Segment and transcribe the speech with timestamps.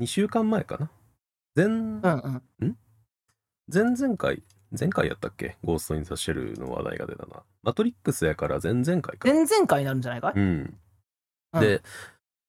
[0.00, 0.90] 2週間前かな？
[1.54, 2.76] 前、うんうん。
[3.72, 4.42] 前々回
[4.78, 5.56] 前回やったっけ？
[5.62, 9.28] ゴースト・イン・ザ・シェルの話題が出たなマトリックスやから前々回か。
[9.28, 10.74] 前々回になるんじゃないかい、うん。
[11.52, 11.60] うん。
[11.60, 11.82] で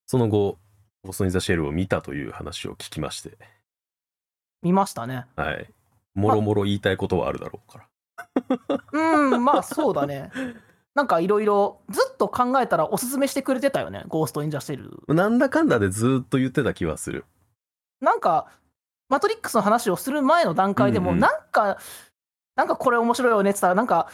[0.08, 0.58] その後
[1.04, 3.37] ゴースト・イン・ザ・シェルを見たという話を聞きまして。
[4.62, 5.26] 見ましたね。
[5.36, 5.68] はい。
[6.13, 7.88] もろもろ言いたいことはあるだろうから。
[8.94, 10.31] うん、まあそうだね。
[10.94, 15.15] なんかいろいろずっと考えたらおすすめしてくれてたよね、ゴースト・イン・ザ・シェル。
[15.15, 17.26] なんだかんだでずーっと言ってた気はする
[18.02, 18.48] なんか、
[19.09, 21.21] マトリックスの話をする前の段階でも、うんうん。
[21.21, 21.77] なんか、
[22.55, 24.09] なんかこれ面白いよねって言ったら、なんか、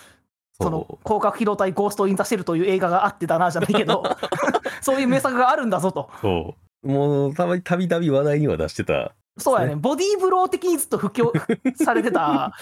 [0.60, 4.04] その広角機動隊ゴースト・イン・ザ・シェルという映画があってだなじゃないけど、
[4.82, 6.10] そういう名作があるんだぞと。
[6.22, 6.88] そう。
[6.88, 9.14] もうたびたびたび話題には出してた。
[9.38, 9.76] そうやね、ね。
[9.76, 11.32] ボディーブロー的にずっと布教
[11.76, 12.54] されてた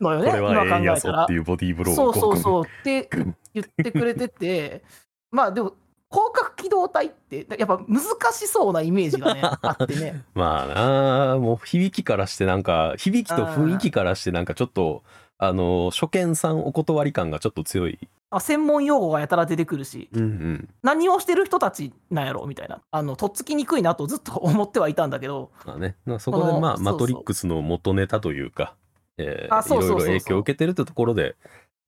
[0.00, 1.32] のよね、 これは今ええんや考えたらぞって。
[1.32, 2.36] いうボディーブローをそうそうう。
[2.36, 3.08] そうって
[3.54, 4.84] 言ってくれてて、
[5.30, 5.74] まあでも、
[6.14, 10.22] 広角機動隊って、やっぱ難しそうなイメージがね、 あってね。
[10.34, 15.02] まあなあもう響きからしてなんか響きと雰囲気からしてなんかちょっと
[15.38, 17.98] あの初見さんお断り感がちょっと強い。
[18.30, 20.68] あ専門用語がやたら出てくるし、うんうん。
[20.82, 22.80] 何をしてる人たちなんやろみたいな。
[22.90, 25.96] あの、とっつきにくいなとずっと思ってはいたんだけど、まあね。
[26.04, 28.74] まあそこでまあマトリックスの元ネタというか
[29.18, 31.36] いろいろ影響を受けてるってところで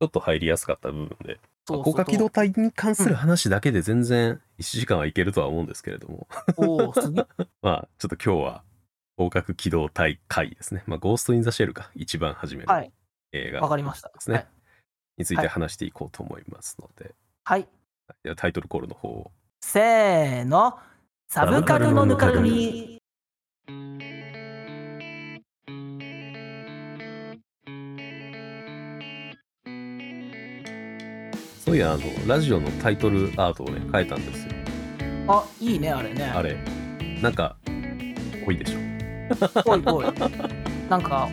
[0.00, 6.28] ちょっと入りやすかった部分で高架機動隊に関する話だけで全然1時間はいけるとは思うんですけれども。
[6.56, 6.92] お
[7.62, 8.62] まあちょっと今日は
[9.16, 10.84] 広角機動隊回ですね。
[10.86, 12.92] まあゴースト・イン・ザ・シェルか一番初めのはい、
[13.32, 14.08] 映画わかりました。
[14.08, 14.46] ですね、はい。
[15.18, 17.14] について話していこうと思いますので、
[17.44, 17.68] はい。
[18.22, 19.32] ではタイトルコールの方を。
[19.60, 20.78] せーの、
[21.28, 23.00] サブカルのぬかるみ。
[31.66, 34.52] そういやあのラジオのタイトルアートをね変えたんですよ
[35.28, 36.24] あ、いいね、あれね。
[36.24, 36.56] あれ
[37.20, 37.56] なんか
[38.44, 40.06] ぽいでしょぽいぽい。
[40.88, 41.28] なんか、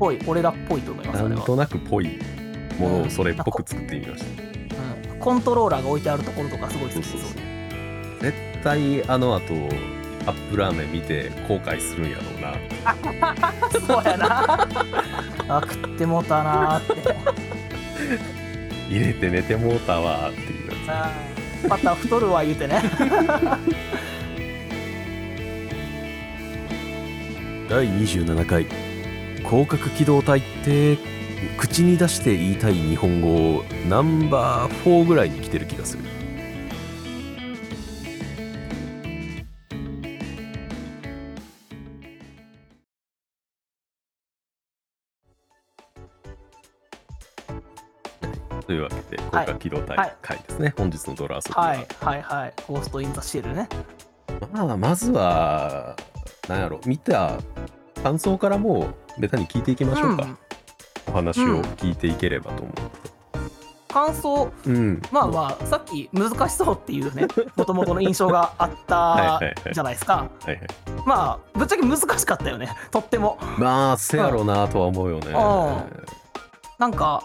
[0.00, 1.22] ぽい、俺らっぽいと思います。
[1.22, 2.18] なんとなくぽい
[2.80, 4.42] ものをそれっぽく作ってみました
[5.12, 8.34] うんコントローラーが置いてあるところとかすごい好きそうそうそうそう絶
[8.64, 9.54] 対あの後
[10.24, 13.44] カップラーメン見て後悔するんやろうな
[13.86, 14.68] そうやな。
[15.48, 17.59] あ、食ってもうたなーって。
[18.90, 20.70] 入れて寝てもうたわーっていう
[21.68, 22.82] また太るわ言うてね。
[27.66, 28.66] つ 第27回。
[29.38, 30.98] 広角機動隊って
[31.58, 36.04] 口に出して言いたい日本語ナンバー4ぐらいに来てる気がする
[49.44, 49.46] い。
[49.46, 51.86] うわけで広角機動はい隊回ですね、本日のドラ遊びは、はい。
[52.00, 52.22] はい。
[52.22, 52.54] はい。
[52.68, 53.68] ゴースト・イン・ザ・シェルね。
[54.52, 55.96] まあまずは
[56.48, 56.80] なんやろ。
[56.86, 57.38] 見た
[58.02, 60.38] 感想からもうベタに聞いていきましょうか、うん。
[61.08, 62.72] お話を聞いていければと思
[63.90, 65.02] 感想、ううん。
[65.10, 67.26] まあまあ、さっき難しそうっていうね、
[67.56, 70.14] もともとの印象があっはいたはいはいじゃないですか。
[70.14, 70.58] はいはい。
[71.04, 73.38] まあ、ぶっちゃけ難しかったよね、とっても。
[73.58, 75.32] まあせやろうなとは思うよね。
[75.32, 77.24] うなんか、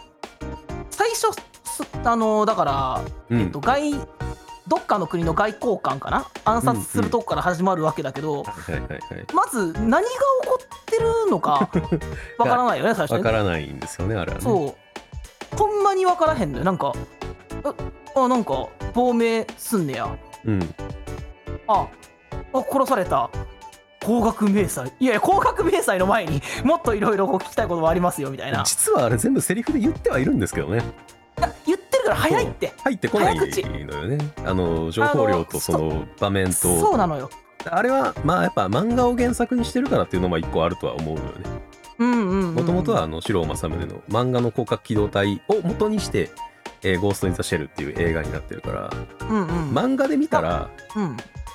[0.89, 1.31] 最初、す
[2.03, 3.91] あの、だから、うんえっと、外、
[4.67, 6.25] どっかの国の外交官かな？
[6.43, 8.43] 暗殺するとこから始まるわけだけど、
[9.33, 11.69] まず何が起こってるのか
[12.39, 13.23] わからないよね、最初わね。
[13.23, 14.75] からないんですよねあれはねそ
[15.53, 15.57] う。
[15.57, 16.65] ほんまにわからへんのよ。
[16.65, 16.93] なんか、
[17.63, 17.73] あ、
[18.21, 20.09] あなんか、亡命すんねや。
[20.45, 20.75] うん
[21.67, 21.87] あ、
[22.53, 23.29] あ殺された。
[24.03, 24.87] 高額明細。
[24.99, 28.61] いやいや、高額明細の前にもっといろいろ聞きたいこともありますよ、みたいな。
[28.61, 30.83] い実はあれ全部セリフで言ってはいるんですけどね
[32.05, 32.73] から早いって。
[32.83, 37.29] 入ってこないのよねあの情報量とその場面とそうなのよ。
[37.69, 41.65] あれはまあやっぱ漫画を原作にしてるからっていうのも一個あるとは思うのよね。
[42.51, 46.29] もともとはあの四郎正宗の漫画の広角機動隊を元にして、
[46.83, 48.91] えーゴースト・イン・ザ・シェルっていう映画になってるから
[49.29, 49.71] うんうん。
[49.71, 51.03] 漫画で見たらうん。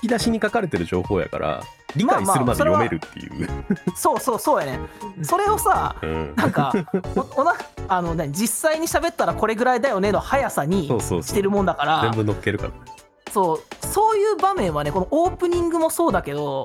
[0.03, 1.63] 引き出しに書かれてる情報やから
[1.97, 3.49] 理解するまで読めるっていう、
[3.97, 4.81] そうそうそうやね。
[5.23, 6.35] それをさ、うん。
[6.37, 6.73] なんか、
[7.17, 7.55] おおな
[7.89, 12.03] あのね、実際に喋ったらこれぐらいだよねの速さにしてるもんだから。
[12.03, 12.71] 全、部乗っけるから。
[12.71, 13.01] ね
[13.31, 16.65] そうそういう場面はねこのオープニングもそうだけど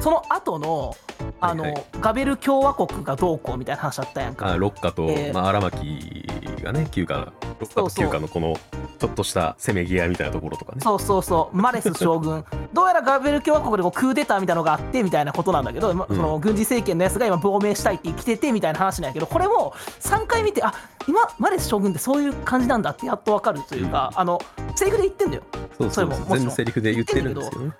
[0.00, 0.94] その後の
[1.50, 1.72] あの、はい。
[1.72, 4.52] はいガベル共和国がどうこうみたいな話だったやんか。
[4.52, 5.32] あロッカと、えー。
[5.32, 6.26] まあ、荒牧
[6.62, 8.04] がね休暇ロッカとそうそう。
[8.04, 8.56] 休暇のこの
[8.98, 10.82] ちょっとしたせめぎ合いみたいなところとかね。
[10.82, 11.56] そうそうそう。
[11.56, 12.44] マレス将軍。
[12.74, 16.14] どうやらガベル共和国でこうクーデターみたいなのがあってみたいなことなんだけど、まうん。
[16.14, 20.74] その軍事政権のやつが今亡命したいって生きててみたいな話なんやけどこれも3回見てあ
[21.08, 24.38] 今マレス将軍ってそういう感じなんだってやっとわかるというか、あの
[24.74, 25.42] セリフで言ってんだよ。
[25.78, 27.72] そうそうそれも全部セリフで言ってるんですけどね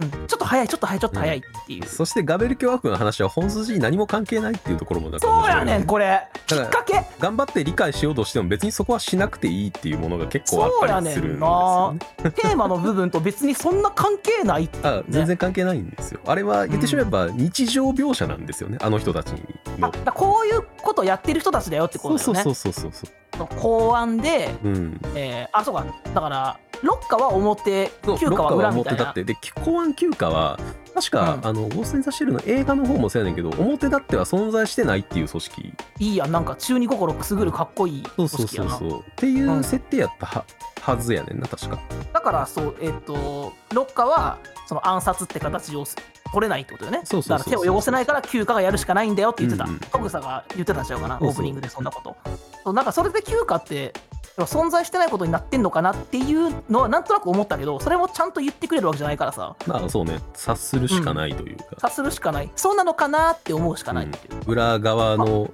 [0.00, 0.26] うん。
[0.26, 6.28] ちょっと早いちょっと早いちょっと早いっていう、そしてガベル共和国の話は本筋に何も関係ないっていうところもなんか面そうやねんこれ。
[6.46, 7.04] きっかけ。
[7.18, 12.30] 頑張って理解しようとしても別にそこはしなくていいっていうものが結構あったりするんですそうよね。
[12.32, 16.20] テーマの部分と別にそんな関係ないあ全然関係ないんですよ。
[16.26, 19.34] あれは言ってしまえば日常描写なんですよね、あの人たち
[19.80, 19.90] あの。
[19.90, 22.54] だこういうことやってる人たちだよってこそうとだよね。
[22.54, 23.48] そうそうそうそうそう。
[23.58, 25.00] 公安で、うん。
[25.14, 25.84] えーあそうか。
[26.14, 29.10] だからロッカは表そう休暇は裏みたいな。
[29.10, 29.24] って。
[29.24, 30.58] で公安休暇は
[30.94, 31.46] 確か、うん。
[31.46, 35.72] あのゴースト・イン・ザ・シェルの映画の方もそうやねんけど表立っては存在してないっていう組織。
[35.98, 39.00] いいやんなんか中二心くすぐるかっこいい組そうそう織やなそうそう。
[39.00, 39.64] っていううん。
[39.64, 40.44] 設定やったは,、
[40.80, 41.78] はずやねんな確か。
[42.12, 45.84] だからそうえっ、とロッカはその暗殺って形を
[46.32, 47.00] 取れないってことよね。
[47.04, 49.80] そうそうそうそうだから手を汚せないから休暇がやるしかないんだよって言ってた、うんうん
[50.20, 51.28] が言ってたんちゃうかなそうそう。
[51.28, 52.16] オープニングでそんなこと。
[52.64, 53.92] そうなんかそれで休暇って
[54.36, 59.56] 存在してないことになってんのかなっていうのはなんとなく思ったけどそれもちゃんと言ってくれるわけじゃないからさ。
[59.66, 62.50] まあそうね察するしかないというか、察するしかない。
[62.56, 64.10] そうなのかなって思うしかないう、
[64.50, 65.50] 裏側の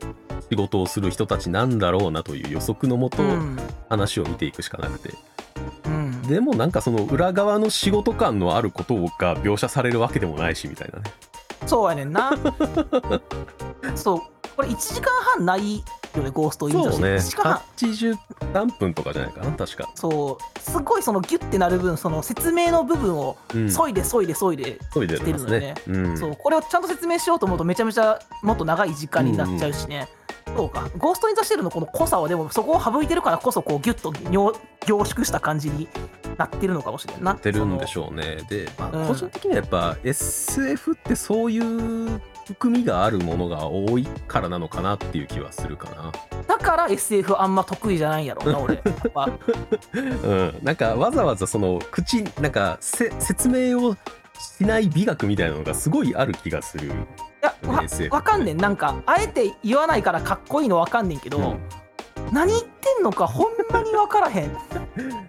[0.50, 3.58] 仕事をする人たちなんだろうなという予測のもとうん。
[3.88, 5.14] 話を見ていくしかなくて、
[5.87, 6.23] うん。
[6.23, 11.05] でもなんかその裏側の仕事感のあることが描写されるわけでもないしみたいなね。
[11.67, 12.32] そうやねんな。
[13.94, 14.23] そう
[14.56, 15.82] これ1時間半ない
[16.16, 17.16] よねゴーストインザシェルそうね。
[17.16, 17.62] 1時間半。
[17.76, 18.18] 80
[18.54, 20.60] 何分とかじゃないかな確か、そう。
[20.60, 25.74] すごいそのギュッてなる分その説明の部分をうん、削いで削いで削いで、急いでますね。
[25.88, 26.18] うん。
[26.18, 30.08] そうこれをちゃんと説明しようと思うとめちゃめちゃもっと長い時間になっちゃうしね、
[30.56, 30.88] そうか。
[30.96, 34.54] ゴースト・イン・ザ・シェルのこの濃さはでもそこを省いてるからこそこうギュッと凝
[34.86, 35.88] 凝縮した感じに
[36.38, 37.32] なってるのかもしれんな。
[37.34, 38.38] ってるんでしょょうね。
[38.48, 39.08] で、まあうん。
[39.08, 46.12] 個人的にはやっぱ SF ってそういう含みがあるものが多いからなのかなっていう気はするかな。
[46.46, 48.75] だから SF あんま得意じゃないんやろうな俺。
[48.76, 49.28] やっぱ。
[49.93, 53.96] うん、なんかわざわざその口なんかせ説明を
[54.38, 56.88] しない美学みたいなのがすごいある気がする。
[56.88, 56.90] い
[57.43, 57.54] や
[58.10, 58.56] わかんねん。
[58.56, 61.58] なんかあえて言わないからかっこいいのわかんねんけど、うん。
[62.32, 62.69] 何言って
[63.00, 64.50] んのかほんまにわからへん。
[64.50, 64.54] っ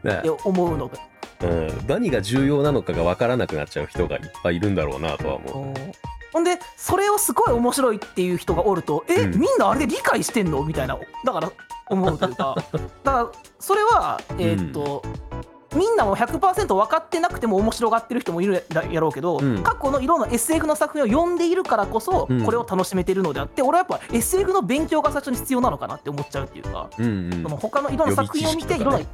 [0.04, 0.98] だて思うのが
[1.44, 6.06] うん、何が重要なのかが分からなくなっちゃう人がいっぱいいるんだろうなとは思う。
[6.38, 9.31] ほんでそれをすごい面白いっていう人がおるとえ、うん。
[9.39, 10.63] みんなあれで理解してんの？
[10.63, 11.51] みたいなだから
[11.89, 12.56] 思うというか。
[13.04, 15.01] だからそれはえーっと、
[15.77, 19.63] みんなも100%分かってなくても面白がってる人もいるやろうけど、うん。
[19.63, 22.44] 過去のいろんな SF の作品を読んでいるからこそうん。
[22.44, 27.44] これを楽しめてるのであって、俺はやっぱ SF の勉強が最初に必要なのかなって思っちゃうっていうか、うんうん。
[27.44, 29.06] その他のいろんな作品を見ていろんな、ね。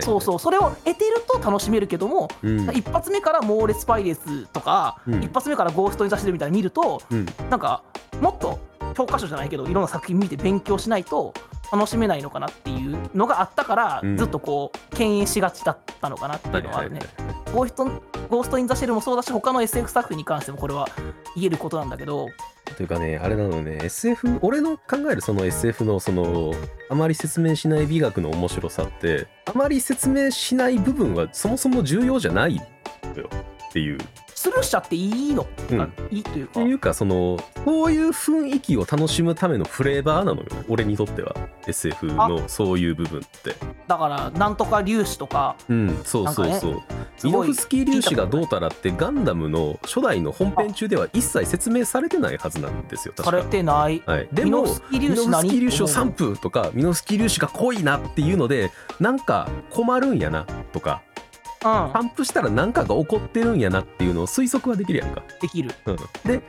[0.00, 2.70] そうそうそれを得てると楽しめるけども、うん。
[2.70, 5.22] 一発目から猛烈パイレーツとか、うん。
[5.22, 7.26] 一発目からゴーストに出してるみたいに見るとうん。
[7.50, 7.82] なんか
[8.20, 8.58] もっと
[8.94, 11.32] 教科書じゃないけどいろんな作品見て勉強しないと
[11.72, 14.16] 楽しめないのかなっていうのがあったから、うん。
[14.16, 17.00] ずっとこう敬遠しがちだったのかなっていうのはあるね。
[17.54, 17.84] ゴースト
[18.28, 20.88] ゴースト・イン・ザ・シェルもそうだし他の SF 作品に関してもこれは
[21.34, 22.28] 言えることなんだけど。
[22.76, 23.78] というかねあれなのね。
[23.82, 26.52] SF 俺の考えるその SF のその
[26.90, 32.56] あまり説明しない美学の面白さってあまり説明しない部分はそもそも重要じゃない
[33.04, 33.30] のよ
[33.68, 33.98] っていう
[34.42, 35.92] スルーしちゃっていいの、うん。
[36.10, 36.60] いいというか。
[36.60, 40.48] っていうかそのそういう雰囲気を楽しむためのフレーバーなのよ。
[40.68, 41.36] 俺にとっては。
[41.68, 43.54] SF のそういう部分って。
[43.86, 45.54] だからなんとか粒子とか。
[45.68, 46.00] うん。
[46.02, 46.82] そうそうそう、
[47.16, 53.14] すごいミノフスキー粒子がどうたらってガンダムの初代の本編中では一切説明されてないはずなんですよ。
[53.16, 53.36] 確か。
[53.36, 54.02] されてない。
[54.04, 61.02] はい、でもミノフスキー粒子粒子を3分とかミノフスキー粒子が濃いなっていうのでなんか困るんやなとか
[61.64, 61.92] うん。
[61.92, 65.22] パンプしたら何かが起こってるんやなっていうのを推測はできるやんか。
[65.40, 65.70] できる。
[65.86, 66.42] うん、で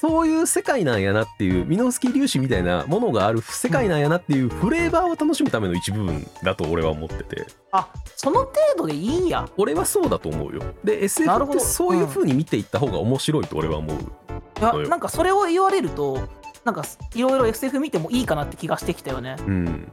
[0.00, 7.46] そういう世界なんやなっていうミノフスキー粒子みたいなものがある世界なんやなっていうフレーバーを楽しむための一部分だと俺は思ってて。
[7.70, 9.46] あその程度でいいんや。
[9.58, 10.62] 俺はそうだと思うよ。
[10.82, 13.98] でな SF ってそういう風に見ていった方が面白いと俺は思う。
[13.98, 16.28] いやなんかそれを言われると
[16.64, 19.36] なんかいろいろ SF 見てもいいかなって気がしてきたよね。
[19.38, 19.92] うん、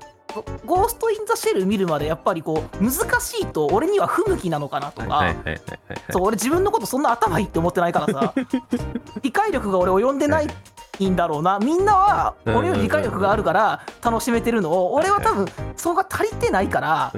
[0.66, 5.36] ゴースト・イン・ザ・シェル見るまでやっぱりこう難しいと俺には不向きなのかなとか。
[6.12, 8.34] そう俺自分のことそんな頭いいって思ってないからさ。
[9.22, 10.48] 理解力が俺を読んでない
[11.06, 11.60] んだろうな。
[11.60, 17.14] みんなは俺より理解力があるから楽しめてるのを俺は多分そこが足りてないから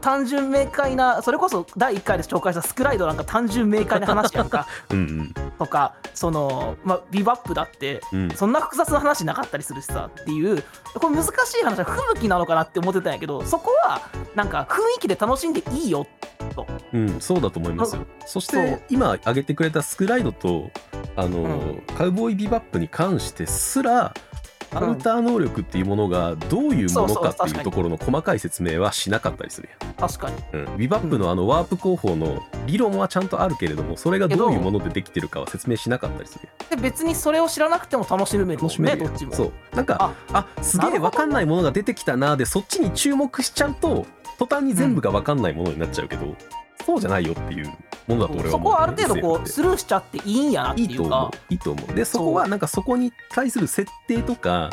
[0.00, 4.66] 単純明快なそれこそ第1回で紹介したスクライドなんか単純明快な話やんか。
[4.90, 5.34] うんうん。
[5.58, 8.30] とかその、まあ、ビバップだってうん。
[8.30, 10.62] そんな複雑な話なかったりするしさっていう
[10.94, 11.28] これ難し
[11.60, 14.00] い話は不向きなのかなって思ってたんやけどそこは
[14.34, 16.06] なんか雰囲気で楽しんでいいよ
[16.54, 16.66] と。
[16.92, 18.02] うん、そうだと思いますよ。
[18.26, 20.70] そして今挙げてくれたスクライドと
[21.16, 21.82] あの、うん。
[21.96, 24.14] カウボーイビバップに関してすら
[24.74, 30.36] アウター能力っていうものがどういうものかっていうところの細かい説明はしなかったりする確かに。
[30.52, 36.80] やん、うん、ビバップのあのワープ工法の理論はちゃんとあるけれどもそれがどういうものでできてるかは説明しなかったりするやん。
[36.80, 39.32] で別にそれを知らなくても楽しめるねどっちも。
[39.32, 39.52] そう。
[39.76, 44.06] なんかあすげえ分かんないものが出てきたなでそっちに注目しちゃうと
[44.38, 46.34] 途端に全部が分かんないものになっちゃうけど、
[46.84, 47.66] そうじゃないよっていう
[48.06, 50.94] ものだと俺は思う、そこはある程度こうスルーしちゃっていいんやなっていいか。
[50.94, 51.30] いうと思う。
[51.50, 51.94] いいと思う。
[51.94, 54.70] でそこはなんかそこに対する設定とか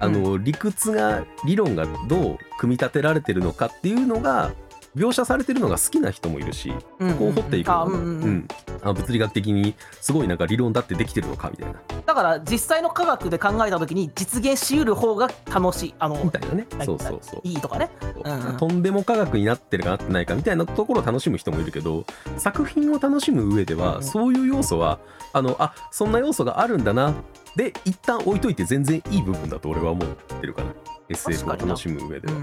[0.00, 4.52] あの理屈が理論がどう組み立てられてるのかっていうのが
[4.96, 8.48] 描写されてるのが好きな人もいるしうんうんこう掘っていくのも、あうんうんうん。
[8.82, 11.78] あ物理学的にすごいなんか理論だってできてるのかみたいな。
[12.04, 15.94] だから実際の科学で考えた時に実現しうる方が楽しい。
[15.98, 16.66] あのみたいなね。
[16.84, 17.40] そうそうそう。
[17.44, 17.90] いいとかね。
[18.24, 18.28] う。
[18.28, 18.56] んうん。
[18.56, 22.04] とんでも科学になってるかなってないかみたいなところを楽しむ人もいるけど
[22.36, 24.98] 作品を楽しむ上では、うんそういう要素は
[25.32, 27.14] あのあそんな要素があるんだな。
[27.56, 30.08] で一旦置いといて全然いい部分だと俺は思っ
[30.40, 30.72] てるかな。
[31.08, 32.34] SF を楽しむ上では。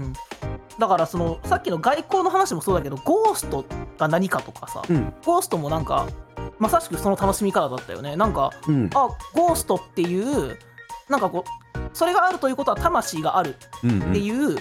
[0.80, 3.66] うんだからそのさっきの外交の話もそうだけどゴースト
[3.98, 5.12] が何かとかさ、うん。
[5.24, 6.08] ゴーストもなんか
[6.58, 8.16] まさしくその楽しみ方だったよね。
[8.16, 8.90] なんかうん。
[8.94, 10.58] あゴーストっていう
[11.08, 14.10] なんかこうそれがあるということは魂があるうんうん。
[14.10, 14.56] っていう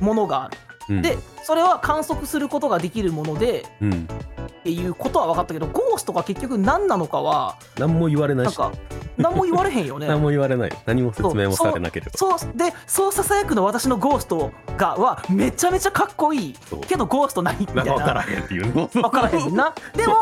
[0.00, 1.02] ものがある、うん。
[1.02, 4.08] でそれは観測することができるものでうん、
[4.46, 8.58] っていうことは分かったけどゴーストが結局何なのかは何も言われないし。
[8.58, 8.78] なんか
[9.18, 10.06] 何も言われへんよね。
[10.08, 10.72] 何も言われない。
[10.86, 12.12] 何も説明もされなければ。
[12.14, 12.38] そう。
[12.56, 16.54] でそうささやくの私のゴーストがはめちゃめちゃかっこいい。
[16.88, 17.94] けどゴースト何みたいな。
[17.94, 18.74] 分からへんっていう。
[18.74, 19.74] の分からへんな。
[19.94, 20.14] でも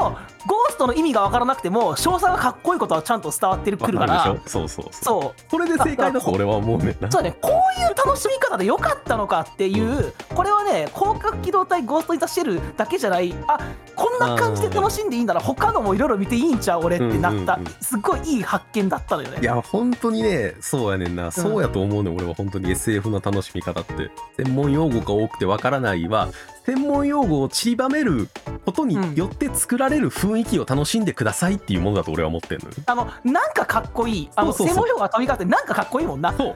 [0.47, 4.65] ゴーストの意味が分からなくても詳細がかっこいいことはちゃんと伝わってるくるかわらるでしょ？
[4.65, 5.05] そうそうそう。
[5.21, 5.41] そう。
[5.51, 7.11] それで正解だと俺は思うねんな。
[7.11, 13.59] そうだね、こういう楽しみ方でよかったのかっていう、これはね、広角機動隊ゴースト・イン・ザ・シェルだけじゃない、あ
[13.95, 15.35] こんな感じで楽しんでいいんな。
[15.35, 17.73] ら、他のもいろいろ見ていいんちゃう、俺ってなった、うんうんうん。
[17.81, 19.39] すっごいいい発見だったのよね。
[19.41, 22.71] いや本当にねそうやねんな、そうやと思うねん俺は本当に。
[22.71, 24.11] SF の楽しみ方って。
[24.37, 26.29] 専門用語が多くてわからないは
[26.67, 28.29] 専門用語を散りばめる
[28.65, 32.75] ことによって作られる雰囲気を楽しんでくださいっていうものだと俺は思ってんのよ。
[32.87, 34.75] あのなんかかっこいい、あのそうそうそう。
[34.75, 36.33] 専門用語が飛び交って、なんかかっこいいもんな。
[36.33, 36.55] そう。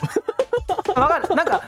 [1.01, 1.63] わかる、なんか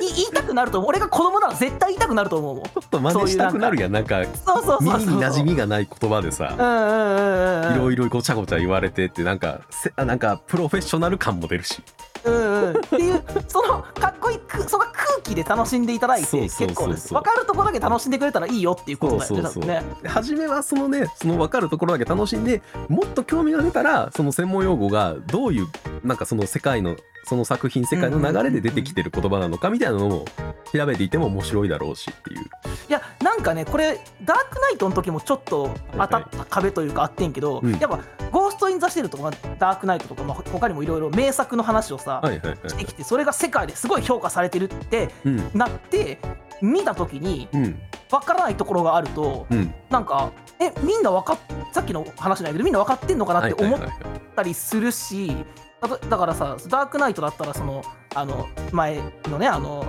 [0.00, 2.64] い言いたくなると思う、俺が子供なら絶対言いたくなると思うもん。
[2.64, 3.92] ちょっと真似したくなるやん。
[3.92, 4.24] なんか。
[4.24, 4.98] そうそうそうそう。
[4.98, 7.74] 耳に馴染みがない言葉でさうんうんうんうん。
[7.74, 11.82] いろいろごちゃごちゃ言われてってなんかせあなんかプロフェッショナル感も出るし
[12.26, 17.12] うんうん、っていうそのかっこいいくその空気で楽しんでいただいて結構です。
[17.12, 25.68] 分かるところだけ楽しんでくれたらいいよっていうことだよね初めはそのねその分かるところだけ楽しんでもっと興味が出たらその専門用語がどういう
[26.04, 30.24] なんかその世界のその作品世界の流れで出てきてる言葉なのかみたいなのも
[30.72, 32.46] 調べていても面白いだろうしっていう
[32.88, 37.72] いやなんかねこれダークナイトの時もちょっと当たった壁というかあってんけど、うん。
[37.78, 37.98] やっぱ
[38.30, 42.70] 「ゴースト・イン・ザ・シェル」とかダークナイトとか、まあ、他にもいろいろ名作の話をさ、はいはいはい。
[42.70, 45.50] してきてそれが世界ですごい評価されてるってうん。
[45.54, 46.18] なって
[46.62, 47.80] 見た時にうん。
[48.08, 49.74] 分からないところがあるとうん。
[49.90, 51.38] なんかえみんな分かっ
[51.72, 54.20] さっきの話なんやけどみんな分かってんのかなって思っはいはいはい。
[54.36, 55.36] たりするし
[55.80, 57.82] だとだからさダークナイトだったらその
[58.14, 59.84] あの前のねあの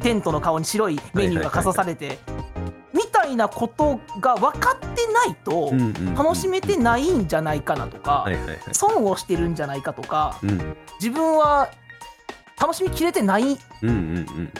[0.00, 2.18] テントの顔に白いメニューがかざされて
[2.92, 5.72] みたいなことが分かってないと
[6.16, 8.26] 楽しめてないんじゃないかなとか
[8.72, 10.76] 損をしてるんじゃないかとかうん。
[11.00, 11.70] 自分は
[12.60, 13.56] 楽しみきれてない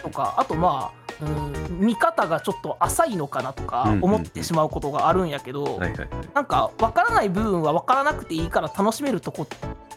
[0.03, 5.81] とかあとまあうん見方がちょっと浅いのかなとかうんうん思ってしまうことがあるんやけど、
[6.35, 9.47] なんか分からない部分は分からなくていいから楽しめるとこ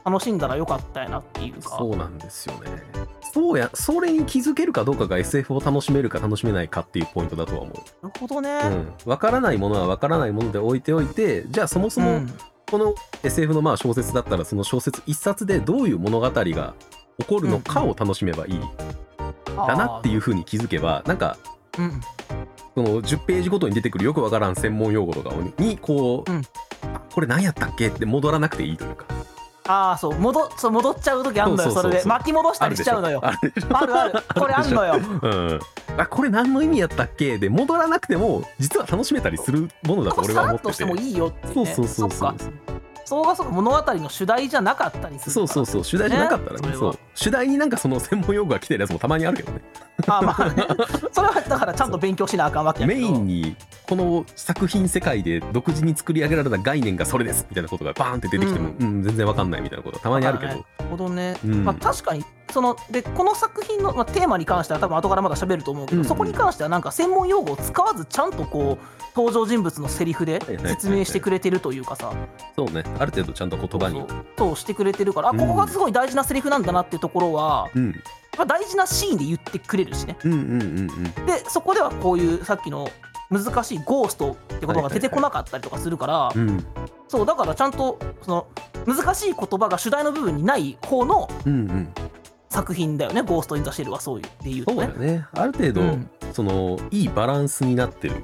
[0.05, 1.77] 楽しんだらよかったやなっていうか。
[1.77, 2.83] そうなんですよね。
[3.33, 7.75] そうやそれに気づけるかどうかが SF を楽しめるか楽しめないかっていうポイントだとは思う。
[8.05, 12.33] なるほどね、うん、分からないものは分からないもので置いておいてじゃあそもそもうん。
[12.69, 16.73] この SF のまあ小説だったらその小説一冊でどういう物語が
[17.19, 18.59] 起こるのかを楽しめばいい
[19.55, 21.37] だなっていうふうに気づけばなんか
[21.77, 22.01] うん。
[22.75, 26.41] その10ページごとに出てくるよくわからん専門用語とかにこう、うん。
[26.93, 27.87] あこれ何やったっけ？
[27.87, 29.05] って戻らなくていいというか。
[29.67, 30.19] ああそう。
[30.19, 32.03] 戻そう戻っちゃう時あんのよそれで。
[32.05, 33.21] 巻き戻したりしちゃうのよ。
[33.23, 33.31] あ
[33.85, 34.95] る あるこれあんのよ。
[35.21, 35.59] うん、
[35.97, 37.37] あこれ何の意味やったっけ？
[37.37, 40.67] で戻らなくても実は楽しめたりするものだと俺は思ってて。
[40.67, 42.35] っとしてもいいよっていう、ね、そうそうそう
[43.05, 46.99] そうっかそうか物語の主題じゃなかったりするそうそうそう主題じゃなかったらねねそう。
[47.13, 49.61] 主題になんかその専門用語が来てるやつもたまにあるけどね。
[50.07, 50.67] あーまあね。
[51.11, 53.55] それはだからちゃんと勉強しなあかんわけやけメどインに
[53.87, 61.63] この作品世界で独自に作り上げられた概念がそれですみたいなことがバーンって出てきても、ううん全然わかんないみたいなことがたまにあるけど、なるほどね、うん。
[61.63, 66.07] まあ確かにそのでこの作品の、まあ、テーマに関しては多分後からまだ喋ると思うけど、うんうん。
[66.07, 72.13] そこに関してはなんか専門用語を使わずちゃんとこう登場人物のセリフで説明してくれてるというかさ。
[72.55, 72.85] そうね。
[72.97, 74.05] ある程度ちゃんと言葉に。
[74.37, 75.37] そうしてくれてるからあうん。
[75.37, 77.91] ここがすごい大事なセリフなんだなっていうところは、うん。
[78.37, 80.15] まあ、大事なシーンで言ってくれるしね。
[80.23, 81.25] うんうんうんうん。
[81.25, 82.89] でそこではこういうさっきの
[83.29, 86.65] 難しいゴーストって言葉が出てこなかったりとかするから、うん。
[87.09, 88.47] そうだからちゃんとその
[88.85, 91.27] 難しい言葉が主題の部分にない方の
[92.55, 94.23] 作品だよね「ゴースト・イン・ザ・シェル」はそういう。
[94.43, 95.25] で言うとそうだねよね。
[95.33, 96.09] ある程度、うん。
[96.31, 98.15] そのいいバランスになってる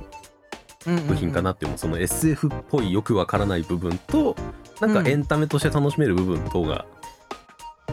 [0.85, 1.71] 作品かなっていう。
[1.71, 4.35] のその SF っぽいよくわからない部分と
[4.79, 6.85] なんかエンタメとして楽しめる部分とが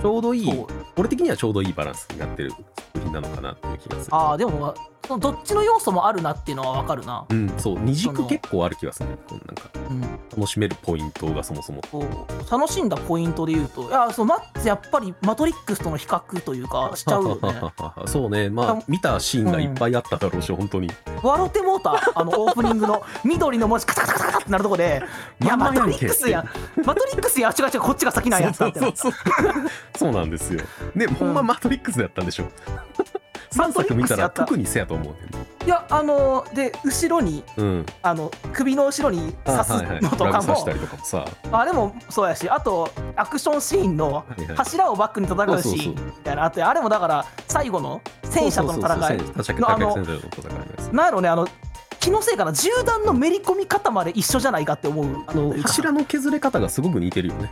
[0.00, 4.14] ちょうどいい、俺的にはちょうどいいバランスになってる作品なのかなっていう気がする。
[4.14, 4.74] ああでも
[5.06, 7.78] そのどっちの要素もあるなっていうのは分かるな、うんそう。
[7.80, 9.16] 二軸結構ある気がするね。
[9.30, 10.00] なんかうん、
[10.36, 11.80] 楽しめるポイントがそもそも。
[12.50, 17.60] 楽しんだポイントで言うといやそうマッツやっぱりマトリックスとの比較というか しちゃうよね。
[18.06, 18.50] そうね。
[18.50, 20.90] まあ見たシーンがいっぱいあっただろうし、本当に。
[21.22, 21.98] 笑ってもうた。
[22.14, 25.02] あのオープニングの 緑の文字カタカタカタってなるとこで
[25.42, 26.44] いやマトリックスや
[26.84, 29.18] マトリックスや違う違うこっちが先なんやってなったそうそうそ
[29.50, 30.60] うそうなんですよ。
[30.94, 32.44] ねほんまマトリックスだったんでしょ、
[33.52, 37.86] 3作見たら特にせやと思うねいやあので後ろにんうん。
[38.02, 40.32] あの首の後ろに刺すのとかも。
[40.32, 41.24] ラグ刺したりとかもさ。
[41.52, 44.24] あれもそうやしあとアクションシーンの
[44.56, 46.42] 柱をバックに戦うシーンみたいな。
[46.42, 49.60] のあってあれもだから最後の戦車との戦い。
[49.60, 49.96] のあの
[50.92, 51.46] なんやろねあの
[52.00, 57.50] 気のせいかな銃弾のめり込み方まで一緒じゃないかって思うあの柱の削れ方がすごく似てるよね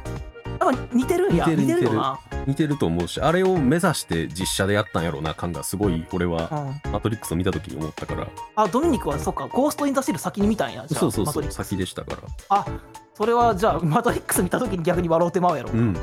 [0.71, 1.47] 似てるんや。
[1.47, 1.85] 似てる似てる。
[1.85, 6.49] よな似てると思うしあれを目指して実写でやったんやろうな感がすごい俺は。
[6.85, 6.93] うん。
[6.93, 8.27] マトリックスを見た時に思ったから。
[8.57, 9.47] あドミニクはそっか。
[9.47, 11.57] ゴースト・イン・ザ・シェル先に見たんやじゃあそうそうそうマトリックス。
[11.57, 12.19] 先でしたから。
[12.49, 12.67] あ
[13.15, 15.97] それはじゃあマトリックス見た時に逆に笑うてまうやろうん。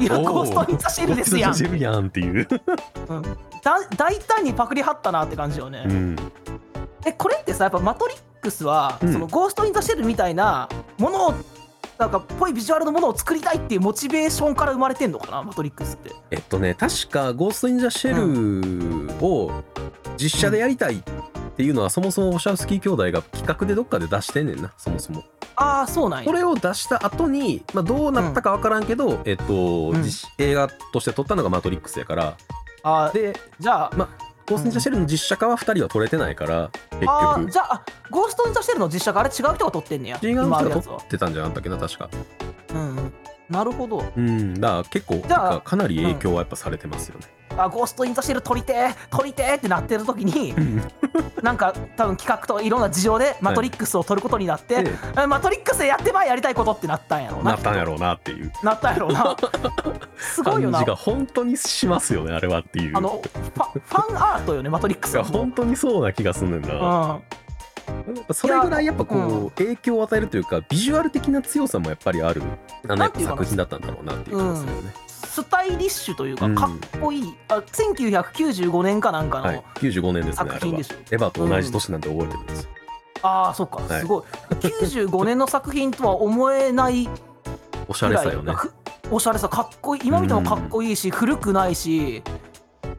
[0.00, 1.50] いやゴースト・イン・ザ・シェルですやん。
[1.50, 2.48] ゴーストインザシェルやんっていう。
[3.08, 3.22] うん。
[3.22, 3.38] だ
[3.96, 6.16] 大胆にパクリはったなって感じよね、うん。
[7.04, 9.12] えこれってさやっぱマトリックスは、うん。
[9.12, 10.68] そのゴースト・イン・ザ・シェルみたいな
[10.98, 11.34] ものを
[11.98, 15.42] なんかぽいビジュアルのものを作りたいっていうモチベーションから生まれてんのかな？
[15.42, 16.10] マトリックスって。
[16.30, 19.52] えっとね確か「ゴースト・イン・ザ・シェル」を
[20.16, 21.02] 実写でやりたいっ
[21.56, 25.22] ていうのはそもそもウォシャウスキー兄弟が企画でどっかで出してんねんなそもそも。
[25.54, 26.26] ああそうなんや。
[26.26, 30.02] これを出した後に、まあ、どうなったか分からんけど、えっと、うん。
[30.02, 32.36] 実映画として撮ったのが「マトリックス」やから。
[32.84, 34.08] あーでじゃあ、ま
[34.46, 40.18] ゴースト・イン・ザ・シェルの実写化は2人は撮れてないから結局じゃああゴースト・イン・ザ・シェルの実写があれ違う人が撮ってんねや。
[40.22, 42.10] 違う人が撮ってたんじゃなかったっけな確か
[42.74, 43.12] うんうん。
[43.48, 44.04] なるほど。
[44.16, 44.54] うん。
[44.54, 47.26] だから結構かかなり影響はやっぱされてますよね、
[47.56, 50.54] あゴースト・イン・ザ・シェル撮りてー撮りてーってなってる時に
[51.42, 54.84] なんか多分企画といろんな事情でマトリックスを撮ることになって、
[55.28, 57.52] マトリックスでやってまいやりたいことってなったんやろうな。
[57.52, 58.52] なったんやろうなっていう。
[58.62, 59.36] なったんやろうな。
[60.16, 60.78] すごいよな。
[60.78, 62.96] 感じが本当にしますよねあれはっていう。
[62.96, 63.20] あの
[63.54, 66.62] ファファンアートよねマトリックスはもう本当にそうな気がすんねん。
[66.62, 67.22] な、うん
[68.32, 69.50] それぐらいやっぱこう、うん。
[69.50, 72.42] 影響を与えるというかビジュアル的な強さもやっぱりある
[72.88, 74.92] あの作品だったんだろうなっていう気がするよね、
[75.26, 76.54] スタイリッシュというかうん。
[76.54, 79.62] かっこいい、あ1995年かなんかの、はい。
[79.76, 82.68] 95年ですね作品でしょエヴァと同じ年なんで覚えてるんですよ、
[83.22, 83.76] ああそっか。
[83.76, 84.00] はい。
[84.00, 84.22] すごい、
[84.60, 87.08] 95年の作品とは思えない
[87.88, 88.52] おしゃれさよね。
[88.52, 88.72] ふ
[89.10, 90.02] おしゃれさかっこいい。
[90.06, 92.22] 今見てもかっこいいし、古くないし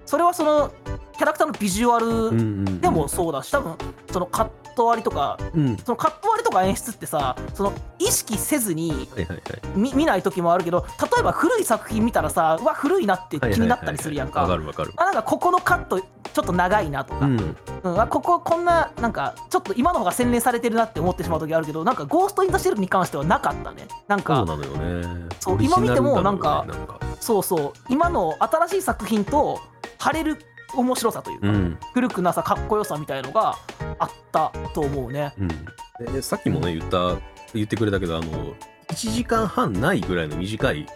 [0.05, 0.71] それはその
[1.17, 2.81] キャラクターのビジュアうんルうんうん。
[2.81, 3.75] でもそうだし多分
[4.11, 5.77] そのカット割りとかうん。
[5.77, 9.41] そのカット割りとか演出ってさその意識せずにはいはいはい。
[9.75, 14.93] 見見ない時もあるけど例えば古い作品見たらさうわ古いなって気になったりするやんわかかるわかる。
[14.97, 17.55] あなんかここのカットちょっと長いなとか、うん。
[17.83, 23.87] うん、あこここんななんかちょっと今の方が洗練されてるなって思ってしまう時あるけどなんか「ゴースト・イン・ザ・シェル」に関してはなかったね。
[24.07, 25.27] なんそうかなのよね。
[25.39, 26.99] そう今見てもなんかなんか。
[27.19, 27.73] そうそう。
[27.89, 29.59] 今の新しい作品と
[29.99, 30.37] 晴れる
[30.75, 31.77] 面白さというか、うん。
[31.93, 33.55] 古くなさかっこよさみたいのが
[33.99, 35.33] あったと思うね。
[35.39, 35.49] うん
[35.99, 37.19] でさっきもね言った
[37.53, 38.55] 言ってくれたけどあの
[38.87, 40.87] 1時間半ないぐらいの短い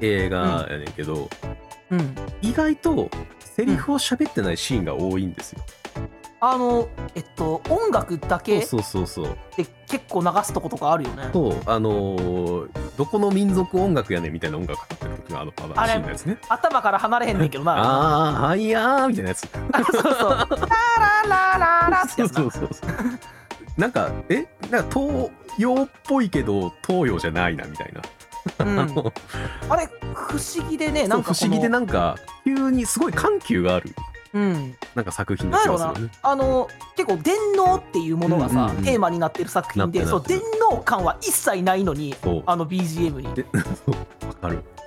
[0.00, 1.28] 映画やねんけど、
[1.90, 2.14] うん。
[2.42, 3.10] 意外と
[3.40, 5.62] セリフを喋ってないシーンが多いんですよ、
[6.40, 9.38] あのえっと音楽だけそうそうそうそう。
[9.56, 11.28] で結構流すとことかあるよね。
[11.32, 16.38] そうあのーどこの民族音楽やねんみたいな音楽かかってる時のあのパワーシーンのやつね。
[16.48, 18.28] 頭から離れへんねんけどなあ。
[18.44, 19.40] あはいやーみたいなやつ。
[19.48, 20.12] そうそう
[20.68, 20.68] 「ラ
[21.26, 22.40] ララララ」ってそうやつな。
[22.40, 22.90] そうそうそう
[23.80, 24.46] なんかえ？
[24.70, 27.92] なんか東洋っぽいけど東洋じゃないなみたい
[28.58, 29.12] な、うん。
[29.70, 33.94] あれ不思議でねなんか不思議でなんか急にすごい緩急がある。
[34.32, 34.74] うん。
[34.94, 36.10] なんか作品ななんやろうな気がすね。
[36.22, 38.84] あの結構電脳っていうものがさ、うんうんうん。
[38.84, 40.40] テーマになってる作品でそう電
[40.70, 42.14] 脳感は一切ないのに
[42.46, 43.34] あの BGM に。
[43.34, 43.46] で。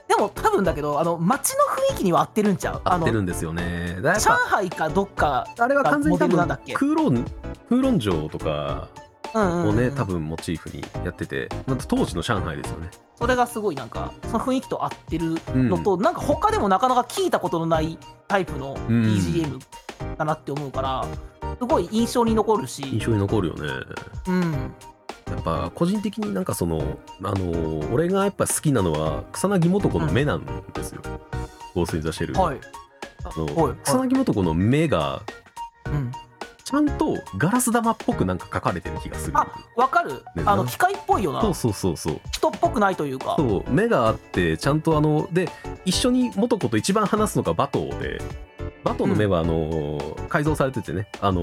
[0.08, 2.82] でも多分だけどあの街の囲気には合ってるんちゃう？
[2.84, 3.98] 合ってるのんですよね。
[4.02, 6.74] だ上海かどっかぱあれは完全に多分んだっけ？
[6.74, 7.26] 空論
[7.74, 8.90] 空論城とか
[9.34, 9.70] うんうんうん。
[9.70, 12.90] をね多分モチーフにやっててまた当時の上海ですよね。
[13.16, 19.60] それがすごいなんかその雰囲気と合ってるのと、なんか他でもなかなか聞いたことのないタイプの BGM
[20.18, 21.06] だなって思うから、
[21.58, 22.84] すごい印象に残るし。
[22.84, 23.70] 印象に残るよね。
[24.28, 24.52] うん。
[25.32, 31.02] やっぱ個人的になんかそのあの俺がやっぱ好きなのは草薙素子の目なんですよ、
[31.74, 32.60] ゴースト・イン・ザ・シェル、はい、
[33.24, 33.76] あのはい。
[33.84, 35.22] 草薙素子の目が
[35.86, 36.12] うん、
[36.74, 39.38] ちゃんとガラス玉っぽくなんか描かれてる気がする。
[39.38, 40.24] あわかる？
[40.36, 40.42] ね。
[40.44, 41.40] あの機械っぽいよな。
[41.42, 42.20] そうそうそうそう。
[42.32, 43.36] 人っぽくないというか。
[43.38, 43.72] そう。
[43.72, 45.50] 目があってちゃんとあので
[45.86, 48.20] 一緒に素子と一番話すのがバトーで
[48.84, 51.08] バトーの目はあの、改造されててね。
[51.22, 51.42] あの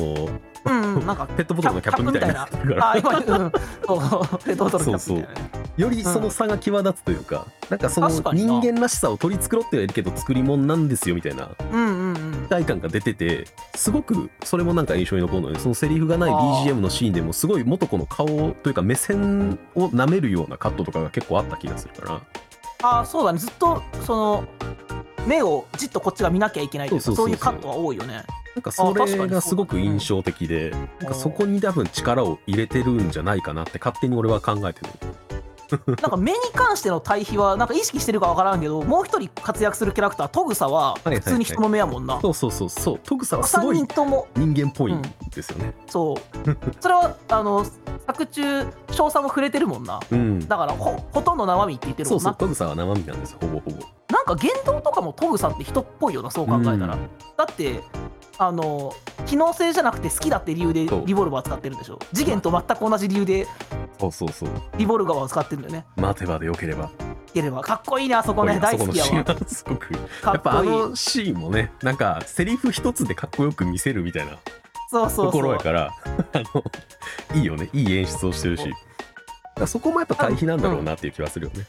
[0.67, 1.07] うんうん。
[1.07, 3.25] なんかペットボトルのキャップみたいになってるからあ今うん。
[3.25, 4.39] そう。
[4.45, 5.43] ペットボトルキャップみたいな。
[5.45, 8.61] ねよりその差が際立つというか、なんかその確かにな。
[8.61, 12.47] 人間らしさを取り繕ってはいるけど作り物なんですよみたいなうんうんうん。
[12.47, 16.65] 期待感が出ててすごくそれもなんか印象に残るのでそのセリフがないあー。
[16.67, 22.21] BGM のシーンでもすごい元子の顔というか目線を舐めるようなカットとかが結構あった気がするから。
[22.83, 23.39] あそうだね。
[23.39, 24.45] ずっとその
[25.31, 28.25] 目をじっとこっちが見なきゃいけないというかそういうカットは多いよね。
[28.57, 34.91] なんかそれがすごく印象的でなんかそこに多分力を入れてるんじゃないかなって勝手に俺は考えてる
[35.87, 43.01] なんか目に関しての対比はなんか意識してるかわからんけどもう一人活躍するキャラクタートグサははいはい普通に人の目やもんな、そうそうそうそう。
[43.05, 45.03] トグサはすご3い人とも人間っぽいん。
[45.35, 45.75] ですよね。
[45.89, 46.17] そう。
[46.81, 47.65] それはあの
[48.07, 50.01] 作中詳細も触れてるもんな。
[50.11, 50.49] うん。
[50.49, 52.31] だからほほとんど生身って言ってるそもな。
[52.31, 53.77] うんそうトグサは生身なんですほぼほぼ。
[54.09, 56.87] なんか言動とかもトグさんって人っぽいよなそう考えたら、うん。
[57.37, 57.83] だって
[58.39, 58.93] あの
[59.27, 61.07] 機能性じゃなくて好きだって理由でそう。
[61.07, 61.99] リボルバー使ってるんでしょ。
[62.13, 63.47] 次元と全く同じ理由で
[64.01, 64.51] そうそうそう。
[64.79, 65.87] リボルバーを使ってるんだよね。
[65.97, 66.91] 待てばでよければ。
[67.29, 67.61] いければ。
[67.61, 68.59] かっこいいねあそこね。
[68.61, 69.25] 大好きやわ。
[69.47, 74.39] すごくかやっぱあのシーンもねなんかセリフ一つでかっこよく見せるみたいな
[74.89, 75.91] そうそうところやから
[76.33, 76.65] あの
[77.35, 77.69] いいよね。
[77.73, 78.73] いい演出をしてるし。
[79.67, 81.67] そこもやっぱ対比なんだろうなっていう気はするよね。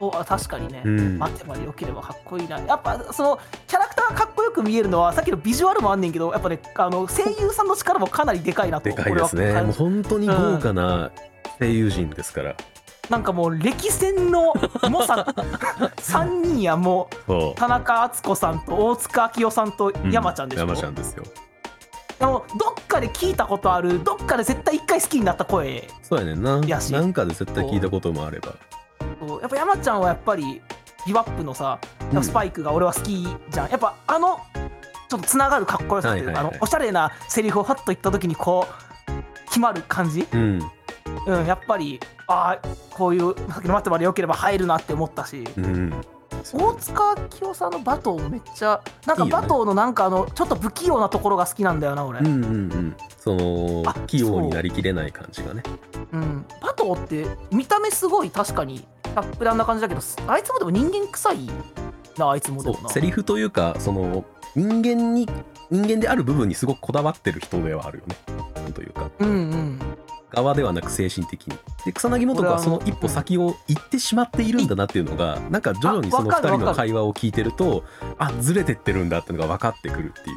[0.00, 1.18] おあ確かにね、うん。
[1.18, 2.60] 待てばよければかっこいいな。
[2.60, 9.52] やっぱそのキャラクターがかっこよく見えるのはさっきのビジュアルもあんねんけどやっぱねあの声優さんの力もかなりでかいなとでかいですね。
[9.62, 11.10] もう本当に豪華な
[11.58, 12.56] 声優陣ですから、
[13.10, 14.54] なんかもう歴戦の
[14.90, 15.14] 猛者。
[15.98, 21.24] 3人やもう田中敦子さんと大塚明夫さんと山ちゃんでしょ、う山ちゃんですよ。
[22.18, 25.88] でもどっかで聞いたことあるどっかで絶対一回好きになった声。
[26.02, 26.60] そうやねんな。
[26.60, 28.54] なんかで絶対聞いたこともあれば。
[29.26, 29.40] そう。
[29.40, 30.62] やっぱ山ちゃんはやっぱり
[31.06, 31.78] ギブアップのさ
[32.12, 32.22] うん。
[32.22, 34.40] スパイクが俺は好きじゃん、やっぱあの
[35.08, 38.66] ちょっとつながるかっこよさっていうか、はいはいはいあのおしゃれなセリフをファッと言った時にこ
[39.08, 40.62] う決まる感じ、うん
[41.26, 45.44] うん、やっぱりああこういう待ってまでよければ入るなって思ったし。
[45.56, 45.92] うん。
[46.52, 52.96] 大塚明夫さんのバトーめっちゃなんかバトーのなんかあのちょっと不器用なところが好きなんだよな俺、うんうんうん。
[53.16, 55.62] そのあ器用になりきれない感じがね。
[56.12, 56.18] う。
[56.18, 61.48] ん、バトーって見た目すごい確かにタップランな感じだけどあいつもでも人間臭い
[62.18, 62.90] なあいつもでもな。
[62.90, 65.26] セリフというかその人間に
[65.70, 68.16] 人間である部分にすごくこだわってる人ではあるよね。
[68.74, 69.10] というか。
[69.18, 69.78] うんうん
[70.34, 71.56] 側ではなく精神的に。
[71.84, 77.84] で草薙素子はその一歩先を行ってしまっているんだなっていうのがなんか徐々にその2人の会話を聞いてると
[78.18, 80.36] あずれてってるんだっていうのが分かってくるっていう。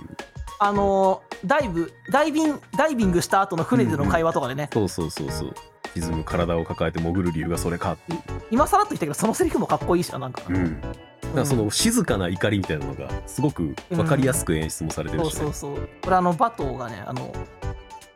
[0.60, 5.54] あのーダイブダイビンダイビングした後の船での会話とかでね、そうそうそうそう。
[5.94, 8.20] 沈む体を抱えて潜る理由がそれかっていう、
[8.52, 10.96] 今更っと言ったけどそのセリフもかっこいいしななんか、うん、だか
[11.36, 15.40] らその静かな怒りみたいなのがすごく分かりやすく演出もされてるそうし、ね。
[15.42, 17.34] そうそうこれあのバトーがねあの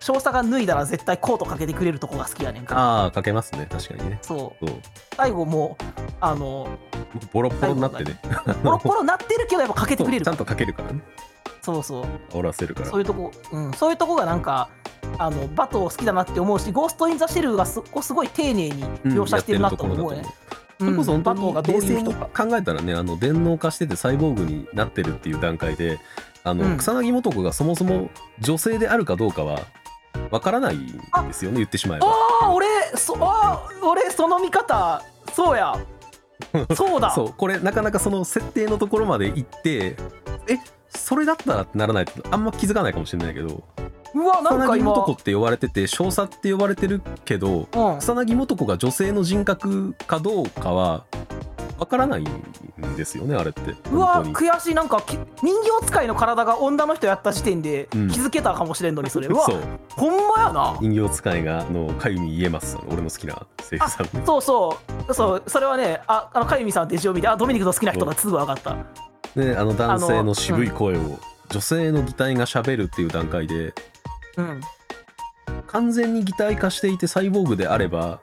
[0.01, 2.81] 少佐が脱いだら絶対コートかけてくれるとこが好きやねんから。
[2.81, 3.67] ああかけますね。
[3.69, 4.19] 確かにね。
[4.21, 4.65] そう。
[5.15, 5.83] 最後もう
[6.19, 6.67] あの
[7.31, 8.19] ボロッボロになってね。
[8.63, 10.25] ポロポロなってるけどやっぱかけてくれる。
[10.25, 11.01] ちゃんとかけるからね。
[11.61, 12.05] そうそう。
[12.31, 12.87] 煽らせるから。
[12.87, 14.69] そういうとこ、うん、そういうとこがなんか
[15.17, 20.23] あのバトー好きだなって思うしゴースト・イン・ザ・シェルがすすごい丁寧に描写してるなと思うね、
[20.79, 25.99] それこそ本当バトーにがどういう冷静に考えたらねあの電脳化しててサイボーグになってるっていう段階で
[26.43, 26.77] あの、うん。
[26.77, 28.09] 草薙素子がそもそも
[28.39, 29.59] 女性であるかどうかは
[30.31, 30.87] わからないん
[31.27, 32.07] ですよね言ってしまえば。
[32.07, 32.11] あ
[32.45, 32.65] あ俺
[32.95, 35.75] そあー俺その見方そうや。
[36.75, 37.11] そうだ。
[37.11, 39.95] そうこれなかなかその設定のところまで行って
[40.47, 40.57] え
[40.89, 43.63] それだったらってならないとあんま気づかないかもしれないけど
[44.13, 44.95] うわな草薙んか今。
[44.95, 47.99] 素子って呼ばれてて少佐って呼ばれてるけどうん。
[47.99, 51.05] 草薙素子が女性の人格かどうかは
[51.81, 53.75] わからないんですよねあれって。
[53.89, 54.75] うわ悔しい。
[54.75, 58.07] なんかき人形使いの体が女の人やった時点で気うん。
[58.11, 59.59] づけたかもしれんのにそれ、 うわそう。
[59.89, 60.77] ほんまやな。
[60.79, 62.77] 人形使いがあのかゆみ言えます。
[62.87, 63.33] 俺の好きな
[63.67, 64.77] 声優さんねそうそ
[65.09, 65.13] う。
[65.15, 68.75] そうそれはねああのかゆみさんって字を見てあドミニクの好きな人だすぐ分かった。
[69.35, 71.17] ね、あの男性の渋い声を
[71.49, 73.73] 女性の擬態がしゃべるっていう段階で
[74.37, 74.61] うん。
[75.65, 78.19] 完全に擬態化していてサイボーグであれば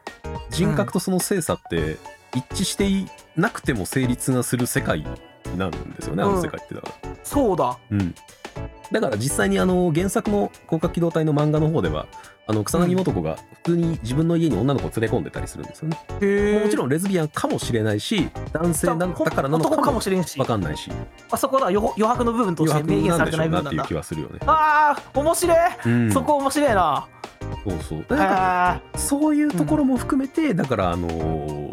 [0.50, 1.96] 人格とその精査って
[2.34, 3.06] 一致してい
[3.38, 5.06] なくても成立がする世界
[5.56, 7.10] なんですよね、あの世界ってだから。
[7.22, 7.78] そうだ。
[7.90, 8.14] うん、
[8.92, 12.06] だから実際にあの原作の広角機動隊の漫画の方では
[12.46, 15.96] あの草薙素子が普通に自分の家に女の子を連れ込んでたりするんですよね。
[16.64, 20.90] もちろんレズビアンかもしれないし男性なんだからなの男かかももしれんしわかんないし。
[21.30, 21.66] あそこだ。
[21.66, 23.84] 余余白の部分として明言されてなんでしょうなっていうない部分なんだ。
[23.84, 24.40] 気はするよね。
[24.46, 27.08] あー面白い、うん、そこ面白いな。
[27.64, 28.04] そうそう。
[28.08, 31.67] だからあそういうところも含めて、だからあのー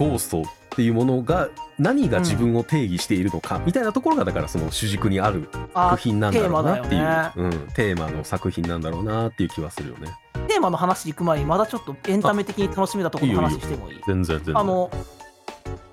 [0.00, 10.08] ゴーストっていうものが何が自分を定義しているのかみたいなところがだからその主軸にあるあ作品なんだろうなっていうテーマだようん、テーマの作品なんだろうなっていう気はするよね。
[10.48, 14.00] テーマの話行く前にまだちょっとエンタメ的に楽しめたところの話してもいい？
[14.06, 14.58] 全然全然。
[14.58, 14.90] あの